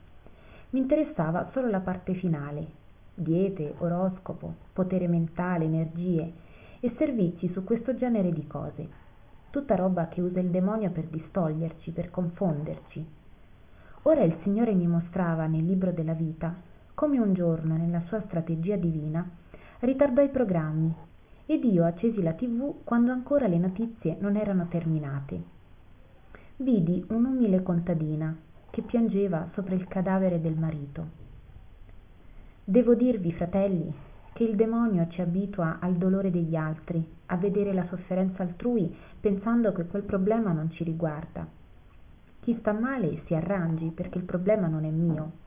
Mi 0.71 0.79
interessava 0.79 1.49
solo 1.51 1.69
la 1.69 1.79
parte 1.79 2.13
finale 2.13 2.85
diete 3.19 3.73
oroscopo 3.79 4.53
potere 4.73 5.07
mentale 5.07 5.65
energie 5.65 6.31
e 6.79 6.93
servizi 6.97 7.49
su 7.51 7.63
questo 7.63 7.95
genere 7.95 8.31
di 8.31 8.45
cose. 8.45 8.87
Tutta 9.49 9.75
roba 9.75 10.07
che 10.07 10.21
usa 10.21 10.39
il 10.39 10.49
demonio 10.49 10.91
per 10.91 11.05
distoglierci 11.05 11.89
per 11.89 12.11
confonderci. 12.11 13.05
Ora 14.03 14.21
il 14.21 14.37
signore 14.43 14.73
mi 14.73 14.85
mostrava 14.85 15.47
nel 15.47 15.65
libro 15.65 15.91
della 15.91 16.13
vita 16.13 16.53
come 16.97 17.19
un 17.19 17.35
giorno 17.35 17.77
nella 17.77 18.01
sua 18.07 18.23
strategia 18.25 18.75
divina 18.75 19.23
ritardò 19.81 20.23
i 20.23 20.29
programmi 20.29 20.91
ed 21.45 21.63
io 21.63 21.85
accesi 21.85 22.23
la 22.23 22.33
tv 22.33 22.83
quando 22.83 23.11
ancora 23.11 23.45
le 23.45 23.59
notizie 23.59 24.17
non 24.19 24.35
erano 24.35 24.65
terminate. 24.67 25.39
Vidi 26.55 27.05
un'umile 27.09 27.61
contadina 27.61 28.35
che 28.71 28.81
piangeva 28.81 29.47
sopra 29.53 29.75
il 29.75 29.87
cadavere 29.87 30.41
del 30.41 30.55
marito. 30.57 31.05
Devo 32.63 32.95
dirvi 32.95 33.31
fratelli 33.31 33.93
che 34.33 34.43
il 34.43 34.55
demonio 34.55 35.07
ci 35.09 35.21
abitua 35.21 35.77
al 35.79 35.97
dolore 35.97 36.31
degli 36.31 36.55
altri 36.55 37.07
a 37.27 37.37
vedere 37.37 37.73
la 37.73 37.85
sofferenza 37.89 38.41
altrui 38.41 38.91
pensando 39.19 39.71
che 39.71 39.85
quel 39.85 40.01
problema 40.01 40.51
non 40.51 40.71
ci 40.71 40.83
riguarda. 40.83 41.45
Chi 42.39 42.57
sta 42.59 42.73
male 42.73 43.21
si 43.25 43.35
arrangi 43.35 43.91
perché 43.91 44.17
il 44.17 44.23
problema 44.23 44.65
non 44.65 44.83
è 44.83 44.89
mio 44.89 45.45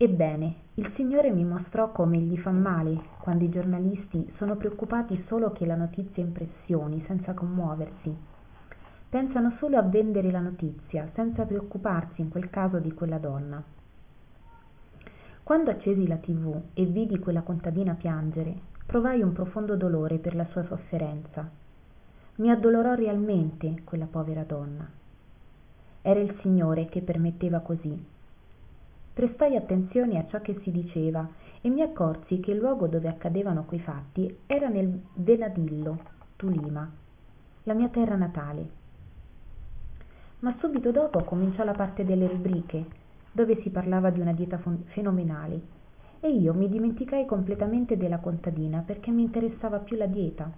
ebbene 0.00 0.54
il 0.74 0.92
signore 0.94 1.32
mi 1.32 1.44
mostrò 1.44 1.90
come 1.90 2.18
gli 2.18 2.38
fa 2.38 2.52
male 2.52 3.00
quando 3.18 3.42
i 3.42 3.48
giornalisti 3.48 4.32
sono 4.36 4.54
preoccupati 4.54 5.24
solo 5.26 5.50
che 5.50 5.66
la 5.66 5.74
notizia 5.74 6.22
impressioni 6.22 7.02
senza 7.08 7.34
commuoversi. 7.34 8.16
Pensano 9.08 9.56
solo 9.58 9.76
a 9.76 9.82
vendere 9.82 10.30
la 10.30 10.38
notizia 10.38 11.10
senza 11.14 11.44
preoccuparsi 11.44 12.20
in 12.20 12.28
quel 12.28 12.48
caso 12.48 12.78
di 12.78 12.92
quella 12.92 13.18
donna. 13.18 13.60
Quando 15.42 15.70
accesi 15.72 16.06
la 16.06 16.16
tv 16.16 16.60
e 16.74 16.84
vidi 16.84 17.18
quella 17.18 17.42
contadina 17.42 17.94
piangere 17.94 18.54
provai 18.86 19.20
un 19.20 19.32
profondo 19.32 19.74
dolore 19.74 20.18
per 20.18 20.36
la 20.36 20.46
sua 20.52 20.62
sofferenza. 20.66 21.50
Mi 22.36 22.52
addolorò 22.52 22.94
realmente 22.94 23.82
quella 23.82 24.06
povera 24.06 24.44
donna. 24.44 24.88
Era 26.02 26.20
il 26.20 26.38
signore 26.40 26.86
che 26.86 27.00
permetteva 27.00 27.58
così 27.58 28.16
prestai 29.18 29.56
attenzione 29.56 30.16
a 30.16 30.28
ciò 30.28 30.40
che 30.40 30.60
si 30.62 30.70
diceva 30.70 31.28
e 31.60 31.68
mi 31.70 31.82
accorsi 31.82 32.38
che 32.38 32.52
il 32.52 32.58
luogo 32.58 32.86
dove 32.86 33.08
accadevano 33.08 33.64
quei 33.64 33.80
fatti 33.80 34.42
era 34.46 34.68
nel 34.68 34.96
venadillo 35.14 35.98
tulima 36.36 36.88
la 37.64 37.74
mia 37.74 37.88
terra 37.88 38.14
natale. 38.14 38.68
Ma 40.38 40.54
subito 40.60 40.92
dopo 40.92 41.24
cominciò 41.24 41.64
la 41.64 41.72
parte 41.72 42.04
delle 42.04 42.28
rubriche 42.28 42.86
dove 43.32 43.60
si 43.60 43.70
parlava 43.70 44.10
di 44.10 44.20
una 44.20 44.30
dieta 44.30 44.60
fenomenale 44.84 45.62
e 46.20 46.30
io 46.30 46.54
mi 46.54 46.68
dimenticai 46.68 47.26
completamente 47.26 47.96
della 47.96 48.18
contadina 48.18 48.84
perché 48.86 49.10
mi 49.10 49.22
interessava 49.22 49.80
più 49.80 49.96
la 49.96 50.06
dieta. 50.06 50.48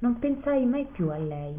Non 0.00 0.18
pensai 0.18 0.66
mai 0.66 0.84
più 0.84 1.08
a 1.08 1.16
lei. 1.16 1.58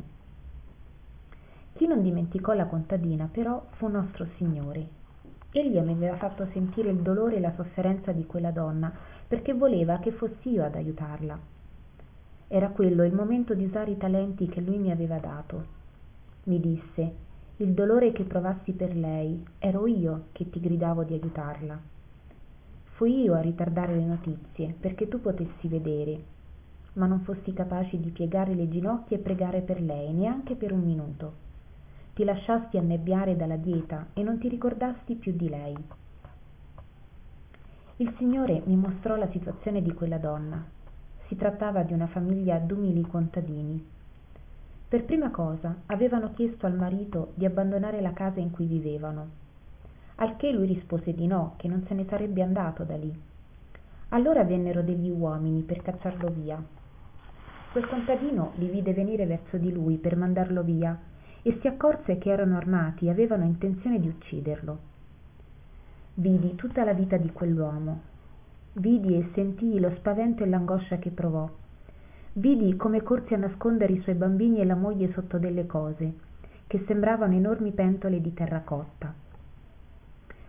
Chi 1.73 1.87
non 1.87 2.03
dimenticò 2.03 2.53
la 2.53 2.67
contadina 2.67 3.27
però 3.31 3.65
fu 3.71 3.87
nostro 3.87 4.27
signore 4.37 5.01
egli 5.59 5.79
mi 5.79 5.93
aveva 5.93 6.17
fatto 6.17 6.45
sentire 6.51 6.89
il 6.89 6.97
dolore 6.97 7.37
e 7.37 7.39
la 7.39 7.53
sofferenza 7.55 8.11
di 8.11 8.25
quella 8.25 8.51
donna 8.51 8.91
perché 9.27 9.53
voleva 9.53 9.99
che 9.99 10.11
fossi 10.11 10.49
io 10.49 10.65
ad 10.65 10.75
aiutarla. 10.75 11.39
Era 12.47 12.69
quello 12.69 13.03
il 13.03 13.13
momento 13.13 13.53
di 13.53 13.63
usare 13.63 13.91
i 13.91 13.97
talenti 13.97 14.47
che 14.47 14.61
lui 14.61 14.77
mi 14.77 14.91
aveva 14.91 15.17
dato. 15.17 15.65
Mi 16.43 16.59
disse 16.59 17.23
il 17.57 17.71
dolore 17.71 18.11
che 18.11 18.23
provassi 18.23 18.73
per 18.73 18.95
lei 18.95 19.43
ero 19.59 19.87
io 19.87 20.25
che 20.33 20.49
ti 20.49 20.59
gridavo 20.59 21.03
di 21.03 21.13
aiutarla. 21.13 21.79
Fui 22.95 23.21
io 23.21 23.33
a 23.33 23.41
ritardare 23.41 23.95
le 23.95 24.05
notizie 24.05 24.75
perché 24.79 25.07
tu 25.07 25.21
potessi 25.21 25.67
vedere 25.67 26.33
ma 26.93 27.07
non 27.07 27.21
fossi 27.21 27.53
capace 27.53 27.99
di 27.99 28.09
piegare 28.09 28.53
le 28.53 28.69
ginocchia 28.69 29.17
e 29.17 29.19
pregare 29.19 29.61
per 29.61 29.81
lei 29.81 30.13
neanche 30.13 30.55
per 30.55 30.71
un 30.71 30.81
minuto 30.81 31.44
ti 32.15 32.23
lasciasti 32.23 32.77
annebbiare 32.77 33.35
dalla 33.35 33.57
dieta 33.57 34.07
e 34.13 34.23
non 34.23 34.39
ti 34.39 34.49
ricordasti 34.49 35.13
più 35.13 35.33
di 35.33 35.49
lei. 35.49 35.77
Il 37.97 38.13
signore 38.17 38.63
mi 38.65 38.75
mostrò 38.75 39.15
la 39.15 39.29
situazione 39.29 39.83
di 39.83 39.93
quella 39.93 40.17
donna. 40.17 40.63
Si 41.27 41.35
trattava 41.35 41.83
di 41.83 41.93
una 41.93 42.07
famiglia 42.07 42.57
d'umili 42.57 43.03
contadini. 43.03 43.85
Per 44.87 45.03
prima 45.03 45.29
cosa 45.29 45.75
avevano 45.85 46.33
chiesto 46.33 46.65
al 46.65 46.73
marito 46.73 47.33
di 47.35 47.45
abbandonare 47.45 48.01
la 48.01 48.13
casa 48.13 48.39
in 48.39 48.49
cui 48.49 48.65
vivevano 48.65 49.43
al 50.15 50.37
che 50.37 50.51
lui 50.51 50.67
rispose 50.67 51.13
di 51.13 51.27
no 51.27 51.55
che 51.57 51.67
non 51.67 51.83
se 51.87 51.93
ne 51.93 52.05
sarebbe 52.07 52.41
andato 52.41 52.83
da 52.83 52.95
lì. 52.95 53.13
Allora 54.09 54.43
vennero 54.43 54.81
degli 54.81 55.09
uomini 55.09 55.61
per 55.63 55.81
cacciarlo 55.81 56.29
via. 56.29 56.63
Quel 57.71 57.87
contadino 57.87 58.53
li 58.55 58.67
vide 58.67 58.93
venire 58.93 59.25
verso 59.25 59.57
di 59.57 59.73
lui 59.73 59.97
per 59.97 60.15
mandarlo 60.15 60.63
via 60.63 60.97
e 61.47 61.59
si 61.61 61.67
accorse 61.67 62.17
che 62.17 62.31
erano 62.31 62.57
armati 62.57 63.05
e 63.05 63.11
avevano 63.11 63.43
intenzione 63.43 63.99
di 63.99 64.07
ucciderlo. 64.07 64.79
Vidi 66.15 66.55
tutta 66.55 66.83
la 66.83 66.93
vita 66.93 67.17
di 67.17 67.31
quell'uomo. 67.31 68.01
Vidi 68.73 69.15
e 69.15 69.29
sentii 69.35 69.79
lo 69.79 69.91
spavento 69.97 70.41
e 70.41 70.47
l'angoscia 70.47 70.97
che 70.97 71.11
provò. 71.11 71.47
Vidi 72.33 72.75
come 72.77 73.03
corse 73.03 73.35
a 73.35 73.37
nascondere 73.37 73.93
i 73.93 74.01
suoi 74.01 74.15
bambini 74.15 74.59
e 74.59 74.65
la 74.65 74.73
moglie 74.73 75.11
sotto 75.13 75.37
delle 75.37 75.67
cose 75.67 76.13
che 76.65 76.83
sembravano 76.87 77.35
enormi 77.35 77.73
pentole 77.73 78.21
di 78.21 78.33
terracotta. 78.33 79.13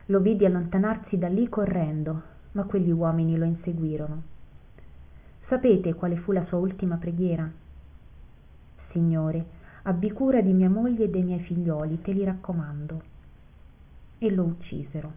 Lo 0.07 0.21
vidi 0.21 0.47
allontanarsi 0.47 1.19
da 1.19 1.29
lì 1.29 1.47
correndo 1.51 2.23
ma 2.53 2.65
quegli 2.65 2.91
uomini 2.91 3.37
lo 3.37 3.45
inseguirono. 3.45 4.23
Sapete 5.47 5.93
quale 5.93 6.17
fu 6.17 6.33
la 6.33 6.47
sua 6.47 6.57
ultima 6.57 6.97
preghiera? 6.97 7.47
Signore 8.93 9.56
abbi 9.89 10.11
cura 10.11 10.41
di 10.41 10.53
mia 10.53 10.69
moglie 10.69 11.05
e 11.05 11.11
dei 11.11 11.23
miei 11.23 11.41
figlioli 11.41 12.01
te 12.03 12.13
li 12.13 12.25
raccomando. 12.25 13.03
E 14.19 14.31
lo 14.33 14.45
uccisero. 14.45 15.13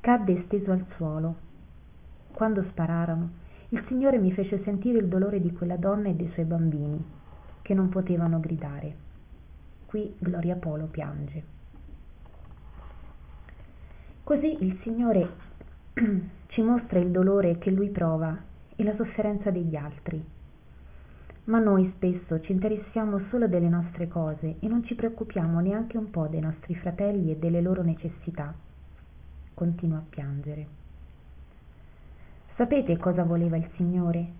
Cadde 0.00 0.42
steso 0.46 0.72
al 0.72 0.86
suolo. 0.96 1.36
Quando 2.32 2.62
spararono 2.70 3.46
il 3.70 3.84
signore 3.88 4.18
mi 4.18 4.32
fece 4.32 4.62
sentire 4.62 4.98
il 4.98 5.08
dolore 5.08 5.40
di 5.40 5.52
quella 5.52 5.76
donna 5.76 6.08
e 6.08 6.14
dei 6.14 6.30
suoi 6.32 6.46
bambini 6.46 7.04
che 7.60 7.74
non 7.74 7.90
potevano 7.90 8.40
gridare. 8.40 8.94
Qui 9.84 10.14
gloria 10.18 10.56
polo 10.56 10.86
piange. 10.86 11.56
Così 14.24 14.64
il 14.64 14.78
signore 14.82 15.28
ci 16.46 16.62
mostra 16.62 16.98
il 16.98 17.10
dolore 17.10 17.58
che 17.58 17.70
lui 17.70 17.90
prova 17.90 18.34
e 18.74 18.82
la 18.82 18.94
sofferenza 18.94 19.50
degli 19.50 19.76
altri 19.76 20.36
ma 21.48 21.58
noi 21.58 21.92
spesso 21.96 22.40
ci 22.40 22.52
interessiamo 22.52 23.20
solo 23.28 23.46
delle 23.46 23.68
nostre 23.68 24.08
cose 24.08 24.56
e 24.58 24.68
non 24.68 24.84
ci 24.84 24.94
preoccupiamo 24.94 25.60
neanche 25.60 25.96
un 25.96 26.10
po 26.10 26.26
dei 26.26 26.40
nostri 26.40 26.74
fratelli 26.76 27.30
e 27.30 27.36
delle 27.36 27.60
loro 27.60 27.82
necessità 27.82 28.54
continua 29.54 29.98
a 29.98 30.04
piangere 30.08 30.66
sapete 32.56 32.96
cosa 32.96 33.24
voleva 33.24 33.56
il 33.56 33.68
signore 33.76 34.32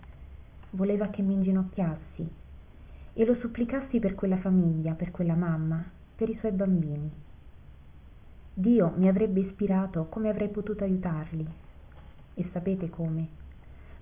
voleva 0.70 1.08
che 1.08 1.22
mi 1.22 1.34
inginocchiassi 1.34 2.28
e 3.12 3.24
lo 3.24 3.34
supplicassi 3.36 3.98
per 3.98 4.14
quella 4.14 4.38
famiglia 4.38 4.92
per 4.92 5.10
quella 5.10 5.34
mamma 5.34 5.84
per 6.14 6.28
i 6.28 6.36
suoi 6.38 6.52
bambini 6.52 7.26
Dio 8.58 8.92
mi 8.96 9.06
avrebbe 9.06 9.38
ispirato 9.38 10.06
come 10.06 10.30
avrei 10.30 10.48
potuto 10.48 10.82
aiutarli. 10.82 11.46
E 12.34 12.48
sapete 12.52 12.90
come? 12.90 13.28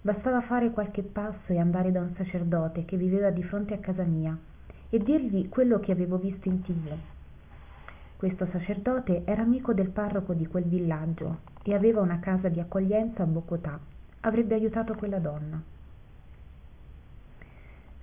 Bastava 0.07 0.41
fare 0.43 0.71
qualche 0.71 1.03
passo 1.03 1.53
e 1.53 1.59
andare 1.59 1.91
da 1.91 1.99
un 2.01 2.15
sacerdote 2.15 2.85
che 2.85 2.97
viveva 2.97 3.31
di 3.31 3.43
fronte 3.43 3.75
a 3.75 3.79
casa 3.79 4.05
mia 4.05 4.39
e 4.89 4.99
dirgli 5.01 5.49
quello 5.49 5.81
che 5.81 5.91
avevo 5.91 6.17
visto 6.17 6.47
in 6.47 6.63
tv. 6.63 6.97
Questo 8.17 8.47
sacerdote 8.53 9.25
era 9.25 9.43
amico 9.43 9.75
del 9.75 9.89
parroco 9.89 10.33
di 10.33 10.47
quel 10.47 10.63
villaggio 10.63 11.39
e 11.65 11.75
aveva 11.75 12.03
una 12.03 12.21
casa 12.21 12.49
di 12.49 12.61
accoglienza 12.61 13.25
a 13.25 13.27
Bogotà. 13.27 13.81
Avrebbe 14.21 14.55
aiutato 14.55 14.95
quella 14.95 15.19
donna. 15.19 15.61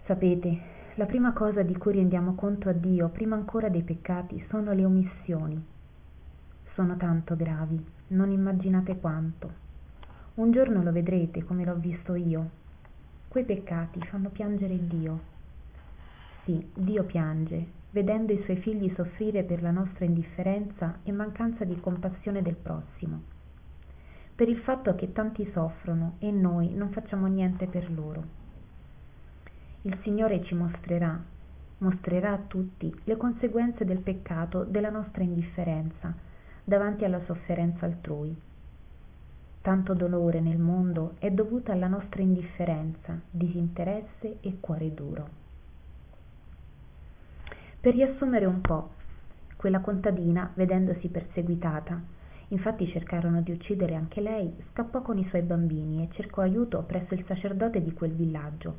Sapete, 0.03 0.59
la 0.95 1.05
prima 1.05 1.31
cosa 1.31 1.61
di 1.61 1.77
cui 1.77 1.93
rendiamo 1.93 2.35
conto 2.35 2.67
a 2.67 2.73
Dio, 2.73 3.07
prima 3.07 3.37
ancora 3.37 3.69
dei 3.69 3.83
peccati, 3.83 4.45
sono 4.49 4.73
le 4.73 4.83
omissioni. 4.83 5.65
Sono 6.73 6.97
tanto 6.97 7.37
gravi, 7.37 7.81
non 8.07 8.29
immaginate 8.29 8.99
quanto. 8.99 9.62
Un 10.35 10.51
giorno 10.51 10.81
lo 10.81 10.91
vedrete 10.91 11.43
come 11.43 11.63
l'ho 11.63 11.75
visto 11.75 12.15
io. 12.15 12.49
Quei 13.27 13.43
peccati 13.43 13.99
fanno 14.07 14.29
piangere 14.29 14.87
Dio. 14.87 15.19
Sì, 16.43 16.71
Dio 16.73 17.03
piange, 17.03 17.63
vedendo 17.91 18.33
i 18.33 18.41
suoi 18.43 18.57
figli 18.57 18.91
soffrire 18.95 19.43
per 19.43 19.61
la 19.61 19.69
nostra 19.69 20.05
indifferenza 20.05 20.97
e 21.03 21.11
mancanza 21.11 21.65
di 21.65 21.79
compassione 21.79 22.41
del 22.41 22.55
prossimo. 22.55 23.21
Per 24.33 24.49
il 24.49 24.57
fatto 24.57 24.95
che 24.95 25.11
tanti 25.11 25.47
soffrono 25.53 26.15
e 26.17 26.31
noi 26.31 26.73
non 26.73 26.89
facciamo 26.89 27.27
niente 27.27 27.67
per 27.67 27.91
loro. 27.91 28.23
Il 29.83 29.95
Signore 30.01 30.43
ci 30.45 30.55
mostrerà, 30.55 31.21
mostrerà 31.77 32.31
a 32.31 32.41
tutti 32.47 32.91
le 33.03 33.17
conseguenze 33.17 33.85
del 33.85 33.99
peccato 33.99 34.63
della 34.63 34.89
nostra 34.89 35.21
indifferenza 35.21 36.11
davanti 36.63 37.05
alla 37.05 37.23
sofferenza 37.25 37.85
altrui 37.85 38.35
tanto 39.63 39.93
dolore 39.93 40.41
nel 40.41 40.59
mondo 40.59 41.15
è 41.19 41.31
dovuto 41.31 41.71
alla 41.71 41.87
nostra 41.87 42.21
indifferenza, 42.21 43.17
disinteresse 43.31 44.39
e 44.41 44.57
cuore 44.59 44.93
duro. 44.93 45.29
Per 47.79 47.93
riassumere 47.93 48.45
un 48.45 48.59
po', 48.59 48.89
quella 49.55 49.79
contadina, 49.79 50.51
vedendosi 50.55 51.07
perseguitata, 51.07 51.97
infatti 52.49 52.89
cercarono 52.89 53.39
di 53.41 53.53
uccidere 53.53 53.95
anche 53.95 54.19
lei, 54.19 54.53
scappò 54.71 55.01
con 55.01 55.17
i 55.17 55.25
suoi 55.29 55.43
bambini 55.43 56.03
e 56.03 56.13
cercò 56.13 56.41
aiuto 56.41 56.83
presso 56.83 57.13
il 57.13 57.23
sacerdote 57.25 57.81
di 57.81 57.93
quel 57.93 58.11
villaggio. 58.11 58.75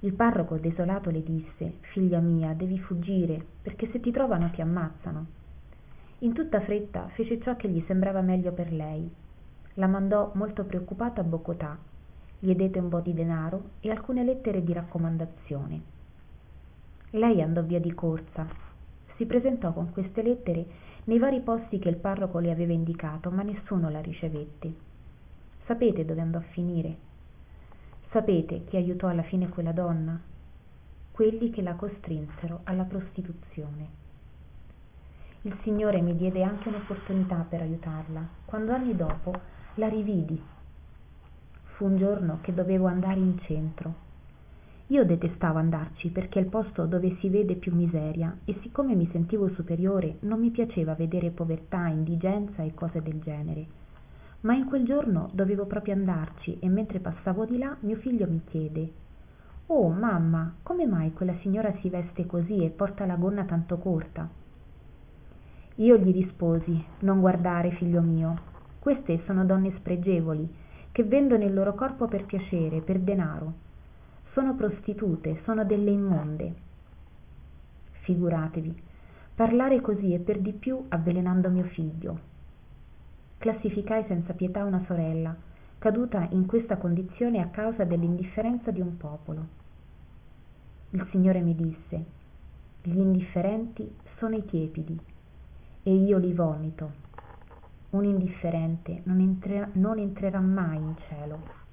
Il 0.00 0.12
parroco 0.12 0.56
desolato 0.56 1.10
le 1.10 1.24
disse, 1.24 1.78
figlia 1.80 2.20
mia, 2.20 2.52
devi 2.52 2.78
fuggire, 2.78 3.44
perché 3.60 3.90
se 3.90 3.98
ti 3.98 4.12
trovano 4.12 4.50
ti 4.50 4.60
ammazzano. 4.60 5.26
In 6.20 6.32
tutta 6.32 6.60
fretta 6.60 7.08
fece 7.14 7.40
ciò 7.40 7.56
che 7.56 7.68
gli 7.68 7.82
sembrava 7.88 8.20
meglio 8.20 8.52
per 8.52 8.72
lei, 8.72 9.10
la 9.76 9.86
mandò 9.86 10.30
molto 10.34 10.64
preoccupata 10.64 11.20
a 11.20 11.24
Bogotà, 11.24 11.76
gli 12.38 12.54
diede 12.54 12.78
un 12.78 12.88
po' 12.88 13.00
di 13.00 13.14
denaro 13.14 13.70
e 13.80 13.90
alcune 13.90 14.24
lettere 14.24 14.62
di 14.62 14.72
raccomandazione. 14.72 15.80
Lei 17.10 17.40
andò 17.42 17.62
via 17.62 17.80
di 17.80 17.92
corsa, 17.92 18.46
si 19.16 19.26
presentò 19.26 19.72
con 19.72 19.90
queste 19.92 20.22
lettere 20.22 20.66
nei 21.04 21.18
vari 21.18 21.40
posti 21.40 21.78
che 21.78 21.88
il 21.88 21.96
parroco 21.96 22.38
le 22.38 22.50
aveva 22.50 22.72
indicato, 22.72 23.30
ma 23.30 23.42
nessuno 23.42 23.88
la 23.90 24.00
ricevette. 24.00 24.74
Sapete 25.64 26.04
dove 26.04 26.20
andò 26.20 26.38
a 26.38 26.44
finire? 26.52 26.96
Sapete 28.10 28.64
chi 28.64 28.76
aiutò 28.76 29.08
alla 29.08 29.22
fine 29.22 29.48
quella 29.48 29.72
donna? 29.72 30.18
Quelli 31.10 31.50
che 31.50 31.62
la 31.62 31.74
costrinsero 31.74 32.60
alla 32.64 32.84
prostituzione. 32.84 34.04
Il 35.42 35.56
Signore 35.62 36.00
mi 36.00 36.16
diede 36.16 36.42
anche 36.42 36.68
un'opportunità 36.68 37.46
per 37.48 37.60
aiutarla, 37.60 38.26
quando 38.44 38.72
anni 38.72 38.96
dopo 38.96 39.32
la 39.76 39.88
rividi. 39.88 40.40
Fu 41.74 41.84
un 41.84 41.98
giorno 41.98 42.38
che 42.40 42.54
dovevo 42.54 42.86
andare 42.86 43.20
in 43.20 43.38
centro. 43.40 44.04
Io 44.88 45.04
detestavo 45.04 45.58
andarci 45.58 46.08
perché 46.08 46.38
è 46.38 46.42
il 46.42 46.48
posto 46.48 46.86
dove 46.86 47.16
si 47.20 47.28
vede 47.28 47.56
più 47.56 47.74
miseria 47.74 48.34
e 48.44 48.56
siccome 48.62 48.94
mi 48.94 49.08
sentivo 49.10 49.48
superiore 49.50 50.16
non 50.20 50.40
mi 50.40 50.50
piaceva 50.50 50.94
vedere 50.94 51.30
povertà, 51.30 51.88
indigenza 51.88 52.62
e 52.62 52.72
cose 52.72 53.02
del 53.02 53.20
genere. 53.20 53.66
Ma 54.40 54.54
in 54.54 54.64
quel 54.64 54.84
giorno 54.84 55.28
dovevo 55.32 55.66
proprio 55.66 55.94
andarci 55.94 56.58
e 56.60 56.68
mentre 56.68 57.00
passavo 57.00 57.44
di 57.44 57.58
là 57.58 57.76
mio 57.80 57.96
figlio 57.96 58.26
mi 58.28 58.40
chiede 58.46 59.04
Oh 59.66 59.90
mamma, 59.90 60.54
come 60.62 60.86
mai 60.86 61.12
quella 61.12 61.36
signora 61.40 61.74
si 61.80 61.90
veste 61.90 62.24
così 62.24 62.64
e 62.64 62.70
porta 62.70 63.04
la 63.04 63.16
gonna 63.16 63.44
tanto 63.44 63.76
corta? 63.76 64.26
Io 65.74 65.98
gli 65.98 66.12
risposi 66.12 66.82
Non 67.00 67.20
guardare, 67.20 67.72
figlio 67.72 68.00
mio, 68.00 68.54
queste 68.86 69.20
sono 69.24 69.44
donne 69.44 69.72
spregevoli, 69.78 70.48
che 70.92 71.02
vendono 71.02 71.42
il 71.42 71.52
loro 71.52 71.74
corpo 71.74 72.06
per 72.06 72.24
piacere, 72.24 72.82
per 72.82 73.00
denaro. 73.00 73.52
Sono 74.30 74.54
prostitute, 74.54 75.40
sono 75.42 75.64
delle 75.64 75.90
immonde. 75.90 76.54
Figuratevi, 78.02 78.80
parlare 79.34 79.80
così 79.80 80.14
e 80.14 80.20
per 80.20 80.38
di 80.38 80.52
più 80.52 80.84
avvelenando 80.90 81.48
mio 81.48 81.64
figlio. 81.64 82.20
Classificai 83.38 84.04
senza 84.06 84.34
pietà 84.34 84.62
una 84.62 84.84
sorella, 84.86 85.34
caduta 85.78 86.28
in 86.30 86.46
questa 86.46 86.76
condizione 86.76 87.40
a 87.40 87.48
causa 87.48 87.82
dell'indifferenza 87.82 88.70
di 88.70 88.80
un 88.80 88.96
popolo. 88.96 89.46
Il 90.90 91.04
Signore 91.10 91.40
mi 91.40 91.56
disse, 91.56 92.04
gli 92.82 92.98
indifferenti 92.98 93.96
sono 94.18 94.36
i 94.36 94.44
tiepidi, 94.44 94.96
e 95.82 95.92
io 95.92 96.18
li 96.18 96.32
vomito 96.32 97.04
un 97.96 98.04
indifferente 98.04 99.00
non, 99.04 99.20
entre- 99.20 99.70
non 99.72 99.98
entrerà 99.98 100.40
mai 100.40 100.76
in 100.76 100.94
cielo. 101.08 101.64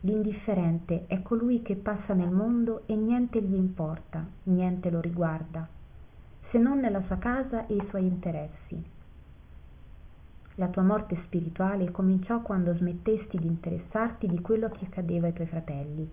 L'indifferente 0.00 1.06
è 1.06 1.22
colui 1.22 1.62
che 1.62 1.76
passa 1.76 2.12
nel 2.12 2.30
mondo 2.30 2.82
e 2.86 2.94
niente 2.94 3.40
gli 3.40 3.54
importa, 3.54 4.26
niente 4.44 4.90
lo 4.90 5.00
riguarda, 5.00 5.66
se 6.50 6.58
non 6.58 6.80
nella 6.80 7.02
sua 7.02 7.18
casa 7.18 7.66
e 7.66 7.74
i 7.76 7.86
suoi 7.88 8.06
interessi. 8.06 8.90
La 10.56 10.68
tua 10.68 10.82
morte 10.82 11.16
spirituale 11.24 11.90
cominciò 11.90 12.42
quando 12.42 12.74
smettesti 12.74 13.38
di 13.38 13.46
interessarti 13.46 14.26
di 14.26 14.40
quello 14.40 14.68
che 14.68 14.84
accadeva 14.84 15.26
ai 15.26 15.32
tuoi 15.32 15.46
fratelli, 15.46 16.10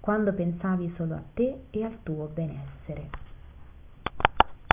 quando 0.00 0.32
pensavi 0.32 0.92
solo 0.96 1.14
a 1.14 1.22
te 1.32 1.64
e 1.70 1.84
al 1.84 2.02
tuo 2.02 2.26
benessere. 2.26 3.27